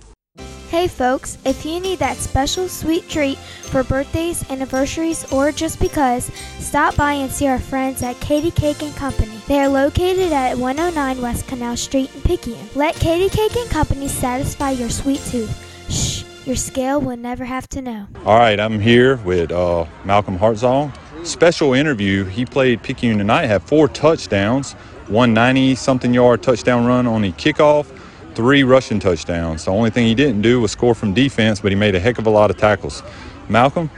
Hey 0.76 0.88
folks, 0.88 1.38
if 1.46 1.64
you 1.64 1.80
need 1.80 2.00
that 2.00 2.18
special 2.18 2.68
sweet 2.68 3.08
treat 3.08 3.38
for 3.38 3.82
birthdays, 3.82 4.44
anniversaries, 4.50 5.24
or 5.32 5.50
just 5.50 5.80
because, 5.80 6.26
stop 6.58 6.94
by 6.96 7.14
and 7.14 7.32
see 7.32 7.46
our 7.46 7.58
friends 7.58 8.02
at 8.02 8.20
Katie 8.20 8.50
Cake 8.50 8.82
and 8.82 8.94
Company. 8.94 9.40
They 9.48 9.58
are 9.58 9.70
located 9.70 10.32
at 10.32 10.58
109 10.58 11.22
West 11.22 11.48
Canal 11.48 11.78
Street 11.78 12.14
in 12.14 12.20
Picayune. 12.20 12.68
Let 12.74 12.94
Katie 12.96 13.34
Cake 13.34 13.56
and 13.56 13.70
Company 13.70 14.06
satisfy 14.06 14.72
your 14.72 14.90
sweet 14.90 15.22
tooth. 15.30 15.50
Shh, 15.90 16.24
your 16.46 16.56
scale 16.56 17.00
will 17.00 17.16
never 17.16 17.46
have 17.46 17.66
to 17.70 17.80
know. 17.80 18.06
All 18.26 18.38
right, 18.38 18.60
I'm 18.60 18.78
here 18.78 19.16
with 19.24 19.52
uh, 19.52 19.86
Malcolm 20.04 20.38
Hartzog. 20.38 20.94
Special 21.26 21.72
interview. 21.72 22.24
He 22.24 22.44
played 22.44 22.82
Picayune 22.82 23.16
tonight, 23.16 23.46
had 23.46 23.62
four 23.62 23.88
touchdowns, 23.88 24.74
190 25.08 25.74
something 25.74 26.12
yard 26.12 26.42
touchdown 26.42 26.84
run 26.84 27.06
on 27.06 27.22
the 27.22 27.32
kickoff 27.32 27.95
three 28.36 28.62
rushing 28.62 29.00
touchdowns. 29.00 29.64
The 29.64 29.72
only 29.72 29.90
thing 29.90 30.06
he 30.06 30.14
didn't 30.14 30.42
do 30.42 30.60
was 30.60 30.70
score 30.70 30.94
from 30.94 31.14
defense, 31.14 31.58
but 31.58 31.72
he 31.72 31.76
made 31.76 31.94
a 31.94 32.00
heck 32.00 32.18
of 32.18 32.26
a 32.26 32.30
lot 32.30 32.50
of 32.50 32.58
tackles. 32.58 33.02
Malcolm, 33.48 33.90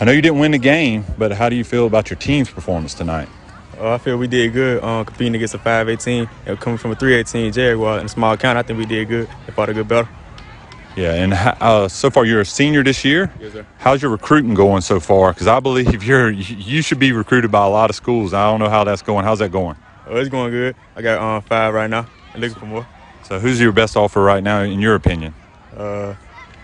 I 0.00 0.04
know 0.04 0.12
you 0.12 0.22
didn't 0.22 0.38
win 0.38 0.52
the 0.52 0.58
game, 0.58 1.04
but 1.18 1.30
how 1.32 1.48
do 1.48 1.54
you 1.54 1.62
feel 1.62 1.86
about 1.86 2.08
your 2.10 2.18
team's 2.18 2.50
performance 2.50 2.94
tonight? 2.94 3.28
Uh, 3.78 3.92
I 3.92 3.98
feel 3.98 4.16
we 4.16 4.26
did 4.26 4.54
good 4.54 4.82
um, 4.82 5.04
competing 5.04 5.34
against 5.34 5.54
a 5.54 5.58
5'18", 5.58 6.28
and 6.46 6.58
coming 6.58 6.78
from 6.78 6.92
a 6.92 6.96
3'18 6.96 7.52
Jaguar 7.52 7.98
in 7.98 8.06
a 8.06 8.08
small 8.08 8.34
count. 8.38 8.56
I 8.58 8.62
think 8.62 8.78
we 8.78 8.86
did 8.86 9.08
good. 9.08 9.28
They 9.46 9.52
fought 9.52 9.68
a 9.68 9.74
good 9.74 9.86
battle. 9.86 10.08
Yeah, 10.96 11.12
and 11.12 11.34
uh, 11.34 11.88
so 11.88 12.08
far 12.08 12.24
you're 12.24 12.40
a 12.40 12.46
senior 12.46 12.82
this 12.82 13.04
year. 13.04 13.30
Yes, 13.38 13.52
sir. 13.52 13.66
How's 13.76 14.00
your 14.00 14.10
recruiting 14.10 14.54
going 14.54 14.80
so 14.80 14.98
far? 14.98 15.34
Because 15.34 15.46
I 15.46 15.60
believe 15.60 16.02
you're 16.10 16.30
you 16.30 16.80
should 16.80 16.98
be 16.98 17.12
recruited 17.12 17.52
by 17.52 17.66
a 17.66 17.68
lot 17.68 17.90
of 17.90 17.96
schools. 17.96 18.32
I 18.32 18.50
don't 18.50 18.60
know 18.60 18.70
how 18.70 18.84
that's 18.84 19.02
going. 19.02 19.26
How's 19.26 19.40
that 19.40 19.52
going? 19.52 19.76
Oh, 20.06 20.16
it's 20.16 20.30
going 20.30 20.52
good. 20.52 20.74
I 20.94 21.02
got 21.02 21.20
um, 21.20 21.42
five 21.42 21.74
right 21.74 21.90
now. 21.90 22.06
I'm 22.32 22.40
looking 22.40 22.58
for 22.58 22.64
more. 22.64 22.86
So 23.26 23.40
who's 23.40 23.60
your 23.60 23.72
best 23.72 23.96
offer 23.96 24.22
right 24.22 24.40
now, 24.40 24.60
in 24.60 24.80
your 24.80 24.94
opinion? 24.94 25.34
Uh, 25.76 26.14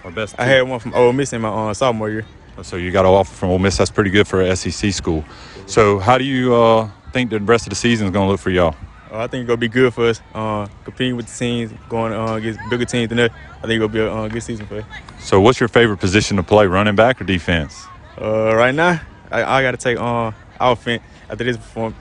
or 0.04 0.12
best? 0.12 0.36
I 0.38 0.44
had 0.44 0.62
one 0.62 0.78
from 0.78 0.94
Ole 0.94 1.12
Miss 1.12 1.32
in 1.32 1.40
my 1.40 1.48
uh, 1.48 1.74
sophomore 1.74 2.08
year. 2.08 2.24
So 2.62 2.76
you 2.76 2.92
got 2.92 3.04
an 3.04 3.10
offer 3.10 3.34
from 3.34 3.50
Ole 3.50 3.58
Miss. 3.58 3.78
That's 3.78 3.90
pretty 3.90 4.10
good 4.10 4.28
for 4.28 4.40
an 4.40 4.54
SEC 4.54 4.92
school. 4.92 5.24
So 5.66 5.98
how 5.98 6.18
do 6.18 6.24
you 6.24 6.54
uh, 6.54 6.88
think 7.12 7.30
the 7.30 7.40
rest 7.40 7.66
of 7.66 7.70
the 7.70 7.74
season 7.74 8.06
is 8.06 8.12
going 8.12 8.28
to 8.28 8.30
look 8.30 8.38
for 8.38 8.50
y'all? 8.50 8.76
Uh, 9.10 9.24
I 9.24 9.26
think 9.26 9.42
it's 9.42 9.48
going 9.48 9.56
to 9.56 9.56
be 9.56 9.66
good 9.66 9.92
for 9.92 10.06
us. 10.06 10.20
Uh, 10.32 10.68
competing 10.84 11.16
with 11.16 11.26
the 11.26 11.36
teams, 11.36 11.72
going 11.88 12.12
uh, 12.12 12.34
against 12.34 12.60
bigger 12.70 12.84
teams 12.84 13.08
than 13.08 13.18
that. 13.18 13.32
I 13.58 13.62
think 13.62 13.72
it'll 13.72 13.88
be 13.88 13.98
a 13.98 14.12
uh, 14.12 14.28
good 14.28 14.44
season 14.44 14.66
for 14.66 14.78
us. 14.78 14.84
So 15.18 15.40
what's 15.40 15.58
your 15.58 15.68
favorite 15.68 15.98
position 15.98 16.36
to 16.36 16.44
play, 16.44 16.68
running 16.68 16.94
back 16.94 17.20
or 17.20 17.24
defense? 17.24 17.84
Uh, 18.20 18.54
right 18.54 18.74
now, 18.74 19.00
I, 19.32 19.42
I 19.42 19.62
got 19.62 19.72
to 19.72 19.78
take 19.78 19.98
uh, 19.98 20.30
offense 20.60 21.02
after 21.28 21.42
this 21.42 21.56
performance. 21.56 21.96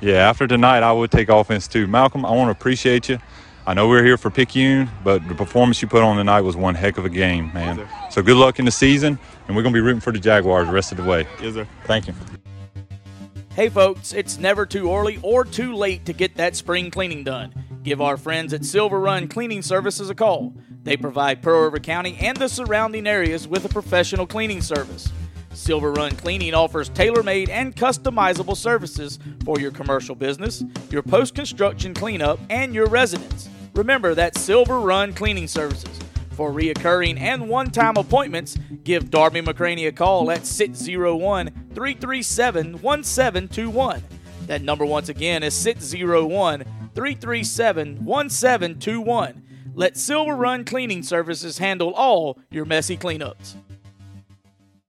Yeah, 0.00 0.30
after 0.30 0.46
tonight, 0.46 0.82
I 0.82 0.92
would 0.92 1.10
take 1.10 1.28
offense 1.28 1.68
too. 1.68 1.86
Malcolm, 1.86 2.24
I 2.24 2.30
want 2.30 2.48
to 2.48 2.52
appreciate 2.52 3.10
you. 3.10 3.18
I 3.68 3.74
know 3.74 3.88
we're 3.88 4.04
here 4.04 4.16
for 4.16 4.30
Picayune, 4.30 4.88
but 5.02 5.26
the 5.26 5.34
performance 5.34 5.82
you 5.82 5.88
put 5.88 6.04
on 6.04 6.16
tonight 6.16 6.42
was 6.42 6.54
one 6.56 6.76
heck 6.76 6.98
of 6.98 7.04
a 7.04 7.08
game, 7.08 7.52
man. 7.52 7.78
Yes, 7.78 8.14
so 8.14 8.22
good 8.22 8.36
luck 8.36 8.60
in 8.60 8.64
the 8.64 8.70
season, 8.70 9.18
and 9.48 9.56
we're 9.56 9.64
going 9.64 9.72
to 9.72 9.76
be 9.76 9.80
rooting 9.80 10.00
for 10.00 10.12
the 10.12 10.20
Jaguars 10.20 10.68
the 10.68 10.72
rest 10.72 10.92
of 10.92 10.98
the 10.98 11.02
way. 11.02 11.26
Yes, 11.42 11.54
sir. 11.54 11.66
Thank 11.82 12.06
you. 12.06 12.14
Hey, 13.56 13.68
folks, 13.68 14.12
it's 14.12 14.38
never 14.38 14.66
too 14.66 14.94
early 14.94 15.18
or 15.20 15.44
too 15.44 15.74
late 15.74 16.04
to 16.06 16.12
get 16.12 16.36
that 16.36 16.54
spring 16.54 16.92
cleaning 16.92 17.24
done. 17.24 17.52
Give 17.82 18.00
our 18.00 18.16
friends 18.16 18.52
at 18.52 18.64
Silver 18.64 19.00
Run 19.00 19.26
Cleaning 19.26 19.62
Services 19.62 20.10
a 20.10 20.14
call. 20.14 20.54
They 20.84 20.96
provide 20.96 21.42
Pearl 21.42 21.64
River 21.64 21.80
County 21.80 22.16
and 22.20 22.36
the 22.36 22.48
surrounding 22.48 23.08
areas 23.08 23.48
with 23.48 23.64
a 23.64 23.68
professional 23.68 24.28
cleaning 24.28 24.60
service. 24.60 25.10
Silver 25.52 25.90
Run 25.90 26.14
Cleaning 26.14 26.54
offers 26.54 26.88
tailor 26.90 27.24
made 27.24 27.48
and 27.48 27.74
customizable 27.74 28.56
services 28.56 29.18
for 29.44 29.58
your 29.58 29.72
commercial 29.72 30.14
business, 30.14 30.62
your 30.90 31.02
post 31.02 31.34
construction 31.34 31.94
cleanup, 31.94 32.38
and 32.48 32.72
your 32.72 32.86
residence. 32.86 33.48
Remember 33.76 34.14
that 34.14 34.38
Silver 34.38 34.80
Run 34.80 35.12
Cleaning 35.12 35.46
Services. 35.46 35.98
For 36.30 36.50
reoccurring 36.50 37.20
and 37.20 37.46
one 37.46 37.70
time 37.70 37.98
appointments, 37.98 38.56
give 38.84 39.10
Darby 39.10 39.42
McCraney 39.42 39.86
a 39.86 39.92
call 39.92 40.30
at 40.30 40.46
601 40.46 41.50
337 41.74 42.80
1721. 42.80 44.02
That 44.46 44.62
number, 44.62 44.86
once 44.86 45.10
again, 45.10 45.42
is 45.42 45.52
601 45.52 46.64
337 46.94 48.04
1721. 48.04 49.42
Let 49.74 49.98
Silver 49.98 50.34
Run 50.34 50.64
Cleaning 50.64 51.02
Services 51.02 51.58
handle 51.58 51.92
all 51.92 52.38
your 52.50 52.64
messy 52.64 52.96
cleanups. 52.96 53.56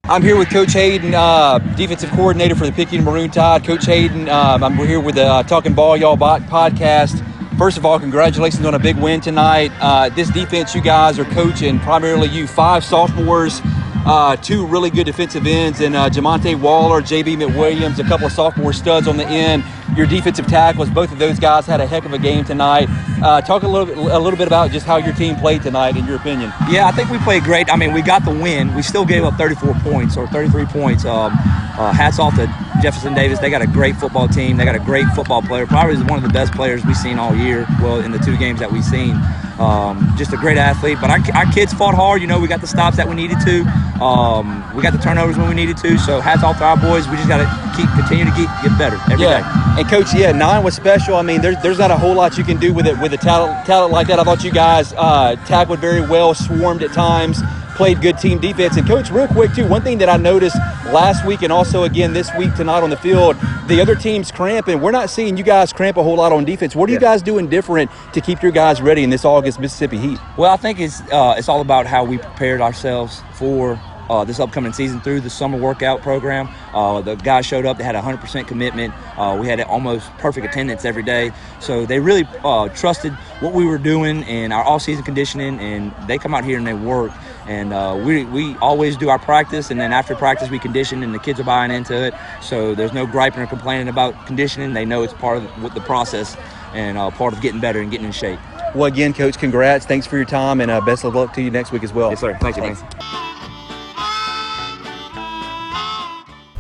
I'm 0.06 0.24
here 0.24 0.38
with 0.38 0.50
Coach 0.50 0.72
Hayden, 0.72 1.14
uh, 1.14 1.58
defensive 1.76 2.10
coordinator 2.12 2.56
for 2.56 2.66
the 2.66 2.72
Picayune 2.72 3.04
Maroon 3.04 3.32
Tide. 3.32 3.66
Coach 3.66 3.86
Hayden, 3.86 4.30
um, 4.30 4.64
I'm 4.64 4.78
here 4.78 5.02
with 5.02 5.16
the 5.16 5.26
uh, 5.26 5.44
Talking 5.44 5.74
Ball 5.74 5.98
Y'all 5.98 6.16
Bot 6.16 6.42
podcast. 6.44 7.22
First 7.58 7.80
of 7.80 7.88
all, 7.88 8.00
congratulations 8.00 8.64
on 8.68 8.76
a 8.76 8.80
big 8.80 8.98
win 8.98 9.20
tonight. 9.20 9.72
Uh, 9.82 10.10
this 10.10 10.30
defense 10.30 10.76
you 10.76 10.82
guys 10.82 11.18
are 11.18 11.26
coaching, 11.26 11.80
primarily 11.80 12.30
you, 12.30 12.46
five 12.46 12.84
sophomores, 12.84 13.62
uh, 14.08 14.38
two 14.38 14.66
really 14.66 14.90
good 14.90 15.06
defensive 15.06 15.46
ends, 15.46 15.82
and 15.82 15.96
uh, 15.96 16.10
Jamonte 16.10 16.60
Waller, 16.60 17.02
JB 17.02 17.38
McWilliams, 17.38 18.00
a 18.00 18.04
couple 18.04 18.28
of 18.28 18.32
sophomore 18.32 18.72
studs 18.72 19.08
on 19.08 19.18
the 19.18 19.26
end. 19.26 19.64
Your 19.98 20.06
defensive 20.06 20.48
tackles, 20.48 20.90
both 20.90 21.12
of 21.12 21.20
those 21.20 21.40
guys 21.40 21.66
had 21.66 21.82
a 21.82 21.88
heck 21.88 22.06
of 22.06 22.14
a 22.14 22.18
game 22.18 22.46
tonight. 22.46 22.88
Uh, 23.22 23.42
talk 23.42 23.64
a 23.64 23.68
little, 23.68 23.86
bit, 23.86 23.98
a 23.98 24.20
little 24.20 24.38
bit 24.38 24.48
about 24.48 24.72
just 24.72 24.86
how 24.86 24.98
your 24.98 25.14
team 25.14 25.36
played 25.36 25.62
tonight, 25.62 25.98
in 25.98 26.06
your 26.06 26.16
opinion. 26.16 26.54
Yeah, 26.70 26.88
I 26.88 26.92
think 26.92 27.10
we 27.10 27.18
played 27.20 27.44
great. 27.44 27.72
I 27.72 27.76
mean, 27.76 27.94
we 27.94 28.02
got 28.02 28.24
the 28.24 28.32
win. 28.32 28.74
We 28.76 28.82
still 28.82 29.06
gave 29.06 29.24
up 29.24 29.34
34 29.36 29.74
points 29.76 30.16
or 30.16 30.28
33 30.28 30.66
points. 30.66 31.04
Um, 31.04 31.34
uh, 31.78 31.92
hats 31.92 32.18
off 32.18 32.36
to 32.36 32.48
Jefferson 32.82 33.14
Davis. 33.14 33.40
They 33.40 33.50
got 33.50 33.62
a 33.62 33.68
great 33.68 33.96
football 33.98 34.28
team. 34.28 34.58
They 34.58 34.66
got 34.66 34.76
a 34.76 34.80
great 34.80 35.06
football 35.16 35.42
player. 35.42 35.66
Probably 35.66 35.98
one 36.04 36.18
of 36.18 36.24
the 36.24 36.34
best 36.34 36.54
players 36.54 36.86
we've 36.86 36.98
seen 36.98 37.20
all 37.20 37.36
year. 37.36 37.66
Well, 37.82 38.00
in 38.00 38.12
the 38.12 38.20
two 38.20 38.38
games 38.38 38.60
that 38.60 38.72
we've 38.72 38.86
seen, 38.86 39.20
um, 39.60 40.14
just 40.18 40.34
a 40.34 40.38
great 40.38 40.58
athlete. 40.58 40.98
But 41.02 41.10
our, 41.10 41.20
our, 41.36 41.52
kids 41.52 41.74
fought 41.74 41.96
hard. 41.96 42.22
You 42.22 42.28
know, 42.28 42.40
we 42.40 42.48
got 42.48 42.62
the 42.62 42.68
stops 42.68 42.98
that 42.98 43.08
we 43.08 43.16
needed 43.16 43.38
to. 43.46 43.62
Um, 44.04 44.64
we 44.76 44.82
got 44.84 44.94
the 44.94 45.00
turnovers 45.00 45.38
when 45.38 45.50
we 45.50 45.56
needed 45.56 45.78
to. 45.78 45.98
So 45.98 46.20
hats 46.20 46.44
off 46.44 46.58
to 46.60 46.64
our 46.64 46.78
boys. 46.78 47.08
We 47.08 47.18
just 47.18 47.30
got 47.30 47.38
to 47.38 47.67
keep 47.78 47.90
continue 47.92 48.26
to 48.26 48.32
get 48.32 48.50
get 48.64 48.78
better 48.78 48.98
every 49.12 49.18
day. 49.18 49.40
yeah. 49.40 49.80
And 49.80 49.88
coach, 49.88 50.14
yeah, 50.14 50.32
nine 50.32 50.64
was 50.64 50.76
special. 50.76 51.16
I 51.16 51.22
mean, 51.22 51.42
there's 51.42 51.62
there's 51.62 51.78
not 51.80 51.92
a 51.92 51.98
whole 51.98 52.16
lot 52.16 52.38
you 52.38 52.44
can 52.44 52.58
do 52.58 52.74
with 52.74 52.88
it 52.88 52.98
with 53.00 53.14
a 53.14 53.18
talent 53.18 53.66
talent 53.66 53.94
like 53.94 54.08
that. 54.08 54.20
I 54.20 54.24
thought 54.24 54.44
you 54.44 54.52
guys 54.52 54.94
uh, 54.94 55.36
tackled 55.46 55.80
very 55.80 56.02
well, 56.02 56.34
swarmed 56.34 56.82
at 56.82 56.92
times, 56.94 57.40
played 57.76 58.02
good 58.02 58.18
team 58.18 58.40
defense. 58.40 58.76
And 58.78 58.88
coach, 58.88 59.12
real 59.12 59.28
quick 59.28 59.54
too, 59.54 59.68
one 59.68 59.84
thing 59.84 60.00
that 60.00 60.10
I 60.10 60.18
noticed 60.18 60.58
last 60.88 61.26
week 61.26 61.44
and 61.44 61.52
also 61.54 61.84
again 61.84 62.14
this 62.14 62.30
week 62.38 62.54
tonight 62.56 62.82
on 62.82 62.90
the 62.90 62.98
field, 62.98 63.36
the 63.68 63.80
other 63.80 63.96
team's 63.96 64.32
cramping. 64.32 64.82
We're 64.82 64.92
not 64.92 65.10
seeing 65.10 65.38
you 65.38 65.44
guys 65.44 65.72
cramp 65.72 65.98
a 65.98 66.04
whole 66.04 66.16
lot 66.16 66.32
on 66.32 66.44
defense. 66.44 66.76
What 66.76 66.90
are 66.90 66.94
you 66.94 67.00
guys 67.00 67.22
doing 67.22 67.48
different 67.48 67.92
to 68.14 68.22
keep 68.22 68.42
your 68.42 68.52
guys 68.52 68.82
ready 68.82 69.04
in 69.04 69.10
this 69.12 69.26
August 69.26 69.60
Mississippi 69.60 69.98
heat? 69.98 70.20
Well, 70.38 70.52
I 70.52 70.58
think 70.58 70.80
it's 70.80 71.02
uh, 71.12 71.36
it's 71.38 71.50
all 71.50 71.62
about 71.62 71.86
how 71.86 72.04
we 72.04 72.18
prepared 72.18 72.62
ourselves 72.62 73.22
for 73.34 73.80
uh, 74.10 74.24
this 74.24 74.40
upcoming 74.40 74.74
season 74.74 75.00
through 75.02 75.22
the 75.22 75.30
summer 75.30 75.58
workout 75.58 76.02
program. 76.02 76.50
Uh, 76.74 77.02
the 77.02 77.16
guys 77.16 77.46
showed 77.46 77.66
up; 77.66 77.78
they 77.78 77.84
had 77.84 77.96
100% 77.96 78.48
commitment. 78.48 78.94
Uh, 79.18 79.38
we 79.40 79.48
had 79.48 79.60
almost 79.62 80.10
perfect 80.18 80.46
attendance 80.46 80.86
every 80.86 81.04
day, 81.04 81.32
so 81.60 81.86
they 81.86 82.00
really 82.00 82.28
uh, 82.44 82.68
trusted 82.70 83.14
what 83.40 83.54
we 83.54 83.66
were 83.66 83.78
doing 83.78 84.24
and 84.24 84.54
our 84.54 84.64
off-season 84.64 85.04
conditioning. 85.04 85.60
And 85.60 85.94
they 86.08 86.18
come 86.18 86.34
out 86.34 86.44
here 86.44 86.58
and 86.58 86.68
they 86.68 86.74
work. 86.74 87.12
And 87.48 87.72
uh, 87.72 88.02
we 88.06 88.26
we 88.26 88.56
always 88.58 88.98
do 88.98 89.10
our 89.10 89.20
practice, 89.20 89.72
and 89.72 89.80
then 89.80 89.94
after 89.94 90.16
practice 90.16 90.50
we 90.50 90.60
condition, 90.60 91.02
and 91.04 91.14
the 91.14 91.20
kids 91.20 91.40
are 91.40 91.46
buying 91.46 91.72
into 91.72 91.96
it. 91.96 92.14
So 92.42 92.76
there's 92.76 92.94
no 92.94 93.06
griping 93.06 93.42
or 93.42 93.48
complaining 93.48 93.88
about 93.88 94.26
conditioning. 94.26 94.74
They 94.74 94.86
know 94.86 95.04
it's 95.04 95.14
part 95.14 95.38
of 95.38 95.64
what 95.64 95.74
the 95.74 95.82
process 95.82 96.36
and 96.74 96.98
uh, 96.98 97.10
part 97.12 97.34
of 97.34 97.42
getting 97.42 97.62
better 97.62 97.80
and 97.80 97.90
getting 97.90 98.06
in 98.06 98.12
shape. 98.12 98.40
Well, 98.76 98.86
again, 98.86 99.14
coach, 99.14 99.38
congrats. 99.38 99.86
Thanks 99.86 100.06
for 100.06 100.18
your 100.18 100.26
time 100.26 100.62
and 100.62 100.70
uh, 100.70 100.82
best 100.82 101.06
of 101.06 101.16
luck 101.16 101.34
to 101.34 101.42
you 101.42 101.50
next 101.50 101.72
week 101.72 101.84
as 101.84 101.94
well. 101.94 102.10
Yes, 102.10 102.20
sir. 102.20 102.38
Thank 102.40 102.58
you, 102.58 102.64
man. 102.64 103.27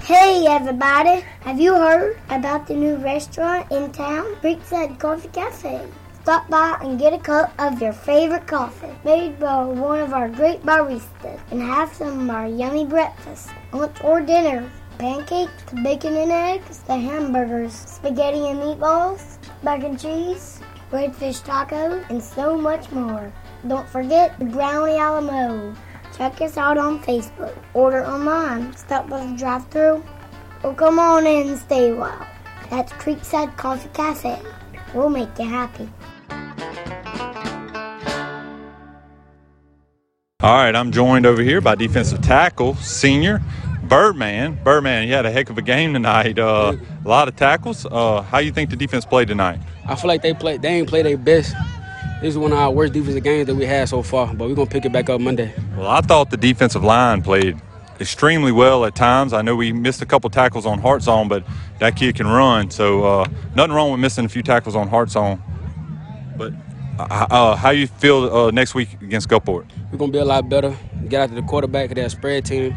Hey 0.07 0.45
everybody, 0.47 1.19
have 1.41 1.59
you 1.59 1.75
heard 1.75 2.17
about 2.29 2.65
the 2.65 2.73
new 2.73 2.95
restaurant 2.95 3.69
in 3.73 3.91
town, 3.91 4.23
Creekside 4.35 4.97
Coffee 4.99 5.27
Cafe? 5.27 5.85
Stop 6.21 6.49
by 6.49 6.77
and 6.79 6.97
get 6.97 7.11
a 7.11 7.17
cup 7.17 7.51
of 7.59 7.81
your 7.81 7.91
favorite 7.91 8.47
coffee 8.47 8.95
made 9.03 9.37
by 9.37 9.65
one 9.65 9.99
of 9.99 10.13
our 10.13 10.29
great 10.29 10.61
baristas 10.61 11.41
and 11.51 11.61
have 11.61 11.93
some 11.93 12.21
of 12.21 12.29
our 12.33 12.47
yummy 12.47 12.85
breakfast, 12.85 13.49
lunch 13.73 14.01
or 14.01 14.21
dinner. 14.21 14.71
Pancakes, 14.97 15.73
bacon 15.83 16.15
and 16.15 16.31
eggs, 16.31 16.79
the 16.83 16.95
hamburgers, 16.95 17.73
spaghetti 17.73 18.47
and 18.47 18.59
meatballs, 18.59 19.37
mac 19.61 19.83
and 19.83 19.99
cheese, 19.99 20.61
redfish 20.89 21.43
tacos, 21.43 22.09
and 22.09 22.23
so 22.23 22.55
much 22.55 22.89
more. 22.91 23.29
Don't 23.67 23.89
forget 23.89 24.39
the 24.39 24.45
brownie 24.45 24.93
a 24.93 25.11
la 25.11 25.19
mode. 25.19 25.75
Check 26.17 26.41
us 26.41 26.57
out 26.57 26.77
on 26.77 26.99
Facebook. 26.99 27.55
Order 27.75 28.05
online. 28.05 28.75
Stop 28.75 29.07
by 29.07 29.23
the 29.25 29.37
drive 29.37 29.67
through 29.69 30.03
or 30.63 30.73
come 30.73 30.97
on 30.97 31.27
in 31.27 31.49
and 31.49 31.59
stay 31.59 31.91
a 31.91 31.95
while. 31.95 32.27
That's 32.69 32.91
Creekside 32.93 33.55
Coffee 33.55 33.89
Cafe. 33.93 34.41
We'll 34.93 35.09
make 35.09 35.29
you 35.37 35.45
happy. 35.45 35.89
All 40.41 40.55
right, 40.55 40.75
I'm 40.75 40.91
joined 40.91 41.25
over 41.25 41.41
here 41.41 41.61
by 41.61 41.75
defensive 41.75 42.21
tackle, 42.21 42.75
senior 42.75 43.41
Birdman. 43.83 44.59
Birdman, 44.63 45.07
you 45.07 45.13
had 45.13 45.25
a 45.25 45.31
heck 45.31 45.49
of 45.49 45.57
a 45.57 45.61
game 45.61 45.93
tonight. 45.93 46.37
Uh, 46.39 46.77
a 47.03 47.07
lot 47.07 47.27
of 47.27 47.35
tackles. 47.35 47.85
Uh, 47.85 48.21
how 48.21 48.39
you 48.39 48.51
think 48.51 48.69
the 48.69 48.75
defense 48.75 49.05
played 49.05 49.27
tonight? 49.27 49.59
I 49.85 49.95
feel 49.95 50.07
like 50.07 50.21
they 50.21 50.33
play. 50.33 50.57
They 50.57 50.69
ain't 50.69 50.89
play 50.89 51.01
their 51.01 51.17
best. 51.17 51.55
This 52.21 52.29
is 52.29 52.37
one 52.37 52.51
of 52.51 52.57
our 52.57 52.71
worst 52.71 52.93
defensive 52.93 53.23
games 53.23 53.45
that 53.45 53.53
we 53.53 53.65
had 53.65 53.87
so 53.87 54.01
far, 54.01 54.33
but 54.33 54.49
we're 54.49 54.55
gonna 54.55 54.69
pick 54.69 54.85
it 54.85 54.91
back 54.91 55.07
up 55.09 55.21
Monday. 55.21 55.53
Well, 55.77 55.87
I 55.87 56.01
thought 56.01 56.31
the 56.31 56.37
defensive 56.37 56.83
line 56.83 57.21
played 57.21 57.61
extremely 57.99 58.51
well 58.51 58.85
at 58.85 58.95
times. 58.95 59.33
I 59.33 59.43
know 59.43 59.55
we 59.55 59.71
missed 59.71 60.01
a 60.01 60.05
couple 60.05 60.29
tackles 60.31 60.65
on 60.65 60.81
Hartzog, 60.81 61.29
but 61.29 61.43
that 61.79 61.95
kid 61.95 62.15
can 62.15 62.25
run. 62.25 62.71
So 62.71 63.03
uh, 63.03 63.27
nothing 63.55 63.75
wrong 63.75 63.91
with 63.91 63.99
missing 63.99 64.25
a 64.25 64.29
few 64.29 64.41
tackles 64.41 64.75
on 64.75 64.89
Hartzog. 64.89 65.39
But 66.37 66.53
uh, 66.97 67.27
uh, 67.29 67.55
how 67.55 67.69
you 67.69 67.85
feel 67.85 68.35
uh, 68.35 68.51
next 68.51 68.73
week 68.73 68.93
against 69.01 69.29
Gulfport? 69.29 69.67
We're 69.91 69.99
gonna 69.99 70.11
be 70.11 70.17
a 70.17 70.25
lot 70.25 70.49
better. 70.49 70.75
Get 71.07 71.21
after 71.21 71.35
the 71.35 71.43
quarterback 71.43 71.91
of 71.91 71.97
that 71.97 72.09
spread 72.09 72.45
team, 72.45 72.75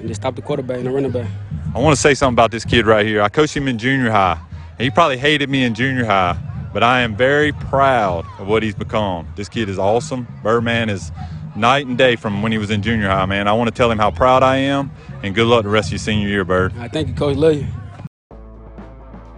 and 0.00 0.08
just 0.08 0.20
stop 0.20 0.34
the 0.34 0.42
quarterback 0.42 0.78
and 0.78 0.86
the 0.86 0.90
running 0.90 1.12
back. 1.12 1.28
I 1.74 1.78
want 1.78 1.94
to 1.94 2.00
say 2.00 2.14
something 2.14 2.34
about 2.34 2.50
this 2.50 2.64
kid 2.64 2.86
right 2.86 3.06
here. 3.06 3.22
I 3.22 3.28
coached 3.28 3.56
him 3.56 3.68
in 3.68 3.78
junior 3.78 4.10
high. 4.10 4.40
And 4.78 4.80
he 4.80 4.90
probably 4.90 5.18
hated 5.18 5.48
me 5.48 5.62
in 5.62 5.74
junior 5.74 6.04
high, 6.04 6.36
but 6.74 6.82
I 6.82 7.02
am 7.02 7.14
very 7.14 7.52
proud 7.52 8.26
of 8.40 8.48
what 8.48 8.64
he's 8.64 8.74
become. 8.74 9.28
This 9.36 9.48
kid 9.48 9.68
is 9.68 9.78
awesome. 9.78 10.26
Birdman 10.42 10.90
is 10.90 11.12
night 11.54 11.86
and 11.86 11.96
day 11.96 12.16
from 12.16 12.42
when 12.42 12.50
he 12.50 12.58
was 12.58 12.70
in 12.70 12.82
junior 12.82 13.08
high, 13.08 13.26
man. 13.26 13.46
I 13.46 13.52
want 13.52 13.68
to 13.68 13.74
tell 13.74 13.88
him 13.88 13.98
how 13.98 14.10
proud 14.10 14.42
I 14.42 14.56
am, 14.56 14.90
and 15.22 15.36
good 15.36 15.46
luck 15.46 15.62
the 15.62 15.68
rest 15.68 15.88
of 15.88 15.92
your 15.92 15.98
senior 16.00 16.28
year, 16.28 16.44
Bird. 16.44 16.76
I 16.76 16.88
thank 16.88 17.06
you, 17.06 17.14
Coach. 17.14 17.36
Love 17.36 17.54
you. 17.54 17.66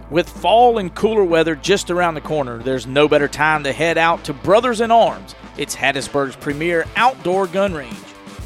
With 0.09 0.27
fall 0.27 0.79
and 0.79 0.93
cooler 0.95 1.23
weather 1.23 1.55
just 1.55 1.91
around 1.91 2.15
the 2.15 2.21
corner, 2.21 2.57
there's 2.57 2.87
no 2.87 3.07
better 3.07 3.27
time 3.27 3.63
to 3.65 3.71
head 3.71 3.99
out 3.99 4.23
to 4.23 4.33
Brothers 4.33 4.81
in 4.81 4.89
Arms. 4.89 5.35
It's 5.57 5.75
Hattiesburg's 5.75 6.35
premier 6.35 6.85
outdoor 6.95 7.45
gun 7.45 7.73
range. 7.73 7.95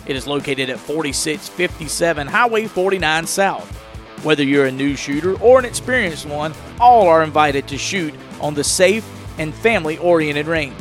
It 0.05 0.17
is 0.17 0.27
located 0.27 0.69
at 0.69 0.79
4657 0.79 2.27
Highway 2.27 2.67
49 2.67 3.25
South. 3.25 3.77
Whether 4.23 4.43
you're 4.43 4.67
a 4.67 4.71
new 4.71 4.95
shooter 4.95 5.39
or 5.41 5.57
an 5.57 5.65
experienced 5.65 6.27
one, 6.27 6.53
all 6.79 7.07
are 7.07 7.23
invited 7.23 7.67
to 7.69 7.77
shoot 7.77 8.13
on 8.39 8.53
the 8.53 8.63
safe 8.63 9.07
and 9.39 9.53
family 9.53 9.97
oriented 9.97 10.45
range. 10.45 10.77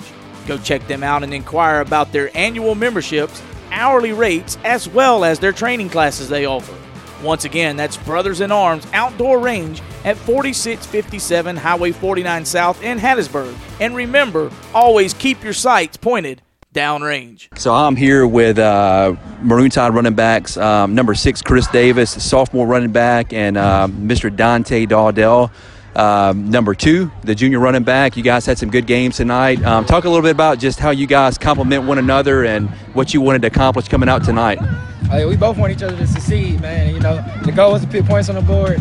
Go 0.46 0.58
check 0.58 0.86
them 0.86 1.02
out 1.02 1.22
and 1.22 1.32
inquire 1.32 1.80
about 1.80 2.12
their 2.12 2.36
annual 2.36 2.74
memberships, 2.74 3.42
hourly 3.70 4.12
rates, 4.12 4.58
as 4.64 4.88
well 4.88 5.24
as 5.24 5.38
their 5.38 5.52
training 5.52 5.88
classes 5.88 6.28
they 6.28 6.44
offer. 6.44 6.74
Once 7.22 7.44
again, 7.44 7.76
that's 7.76 7.96
Brothers 7.98 8.40
in 8.40 8.52
Arms 8.52 8.86
Outdoor 8.92 9.38
Range 9.38 9.80
at 10.04 10.16
4657 10.18 11.56
Highway 11.56 11.92
49 11.92 12.44
South 12.44 12.82
in 12.82 12.98
Hattiesburg. 12.98 13.54
And 13.80 13.94
remember, 13.94 14.50
always 14.74 15.14
keep 15.14 15.42
your 15.42 15.52
sights 15.52 15.96
pointed 15.96 16.42
downrange. 16.74 17.48
So 17.58 17.74
I'm 17.74 17.96
here 17.96 18.26
with 18.26 18.58
uh, 18.58 19.14
Maroon 19.42 19.70
Tide 19.70 19.92
running 19.94 20.14
backs, 20.14 20.56
um, 20.56 20.94
number 20.94 21.14
six 21.14 21.42
Chris 21.42 21.66
Davis, 21.68 22.22
sophomore 22.22 22.66
running 22.66 22.92
back, 22.92 23.32
and 23.32 23.56
uh, 23.56 23.88
Mr. 23.90 24.34
Dante 24.34 24.86
Dowdell, 24.86 25.50
um, 25.96 26.50
number 26.50 26.74
two, 26.74 27.10
the 27.24 27.34
junior 27.34 27.58
running 27.58 27.82
back. 27.82 28.16
You 28.16 28.22
guys 28.22 28.46
had 28.46 28.58
some 28.58 28.70
good 28.70 28.86
games 28.86 29.16
tonight. 29.16 29.62
Um, 29.64 29.84
talk 29.84 30.04
a 30.04 30.08
little 30.08 30.22
bit 30.22 30.30
about 30.30 30.58
just 30.58 30.78
how 30.78 30.90
you 30.90 31.06
guys 31.06 31.36
complement 31.36 31.84
one 31.84 31.98
another 31.98 32.44
and 32.44 32.70
what 32.94 33.12
you 33.12 33.20
wanted 33.20 33.42
to 33.42 33.48
accomplish 33.48 33.88
coming 33.88 34.08
out 34.08 34.24
tonight. 34.24 34.60
Like, 35.08 35.26
we 35.26 35.36
both 35.36 35.58
want 35.58 35.72
each 35.72 35.82
other 35.82 35.96
to 35.96 36.06
succeed, 36.06 36.60
man. 36.60 36.94
You 36.94 37.00
know, 37.00 37.16
the 37.44 37.50
goal 37.50 37.72
was 37.72 37.82
to 37.82 37.88
put 37.88 38.06
points 38.06 38.28
on 38.28 38.36
the 38.36 38.42
board 38.42 38.80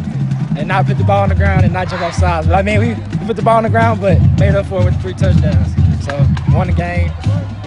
and 0.56 0.67
not 0.67 0.86
put 0.86 0.99
the 0.99 1.04
ball 1.04 1.23
on 1.23 1.30
the 1.30 1.36
ground 1.36 1.63
and 1.63 1.73
not 1.73 1.89
jump 1.89 2.04
off 2.04 2.13
sides. 2.13 2.45
But 2.45 2.56
I 2.56 2.62
mean, 2.62 2.80
we, 2.80 2.93
we 2.93 3.25
put 3.25 3.36
the 3.36 3.41
ball 3.41 3.58
on 3.58 3.63
the 3.63 3.69
ground, 3.69 3.99
but 3.99 4.19
made 4.39 4.54
up 4.54 4.67
for 4.67 4.82
it 4.82 4.86
with 4.86 5.02
three 5.02 5.13
touchdowns. 5.13 5.73
So 6.06 6.15
won 6.54 6.67
the 6.67 6.73
game. 6.73 7.12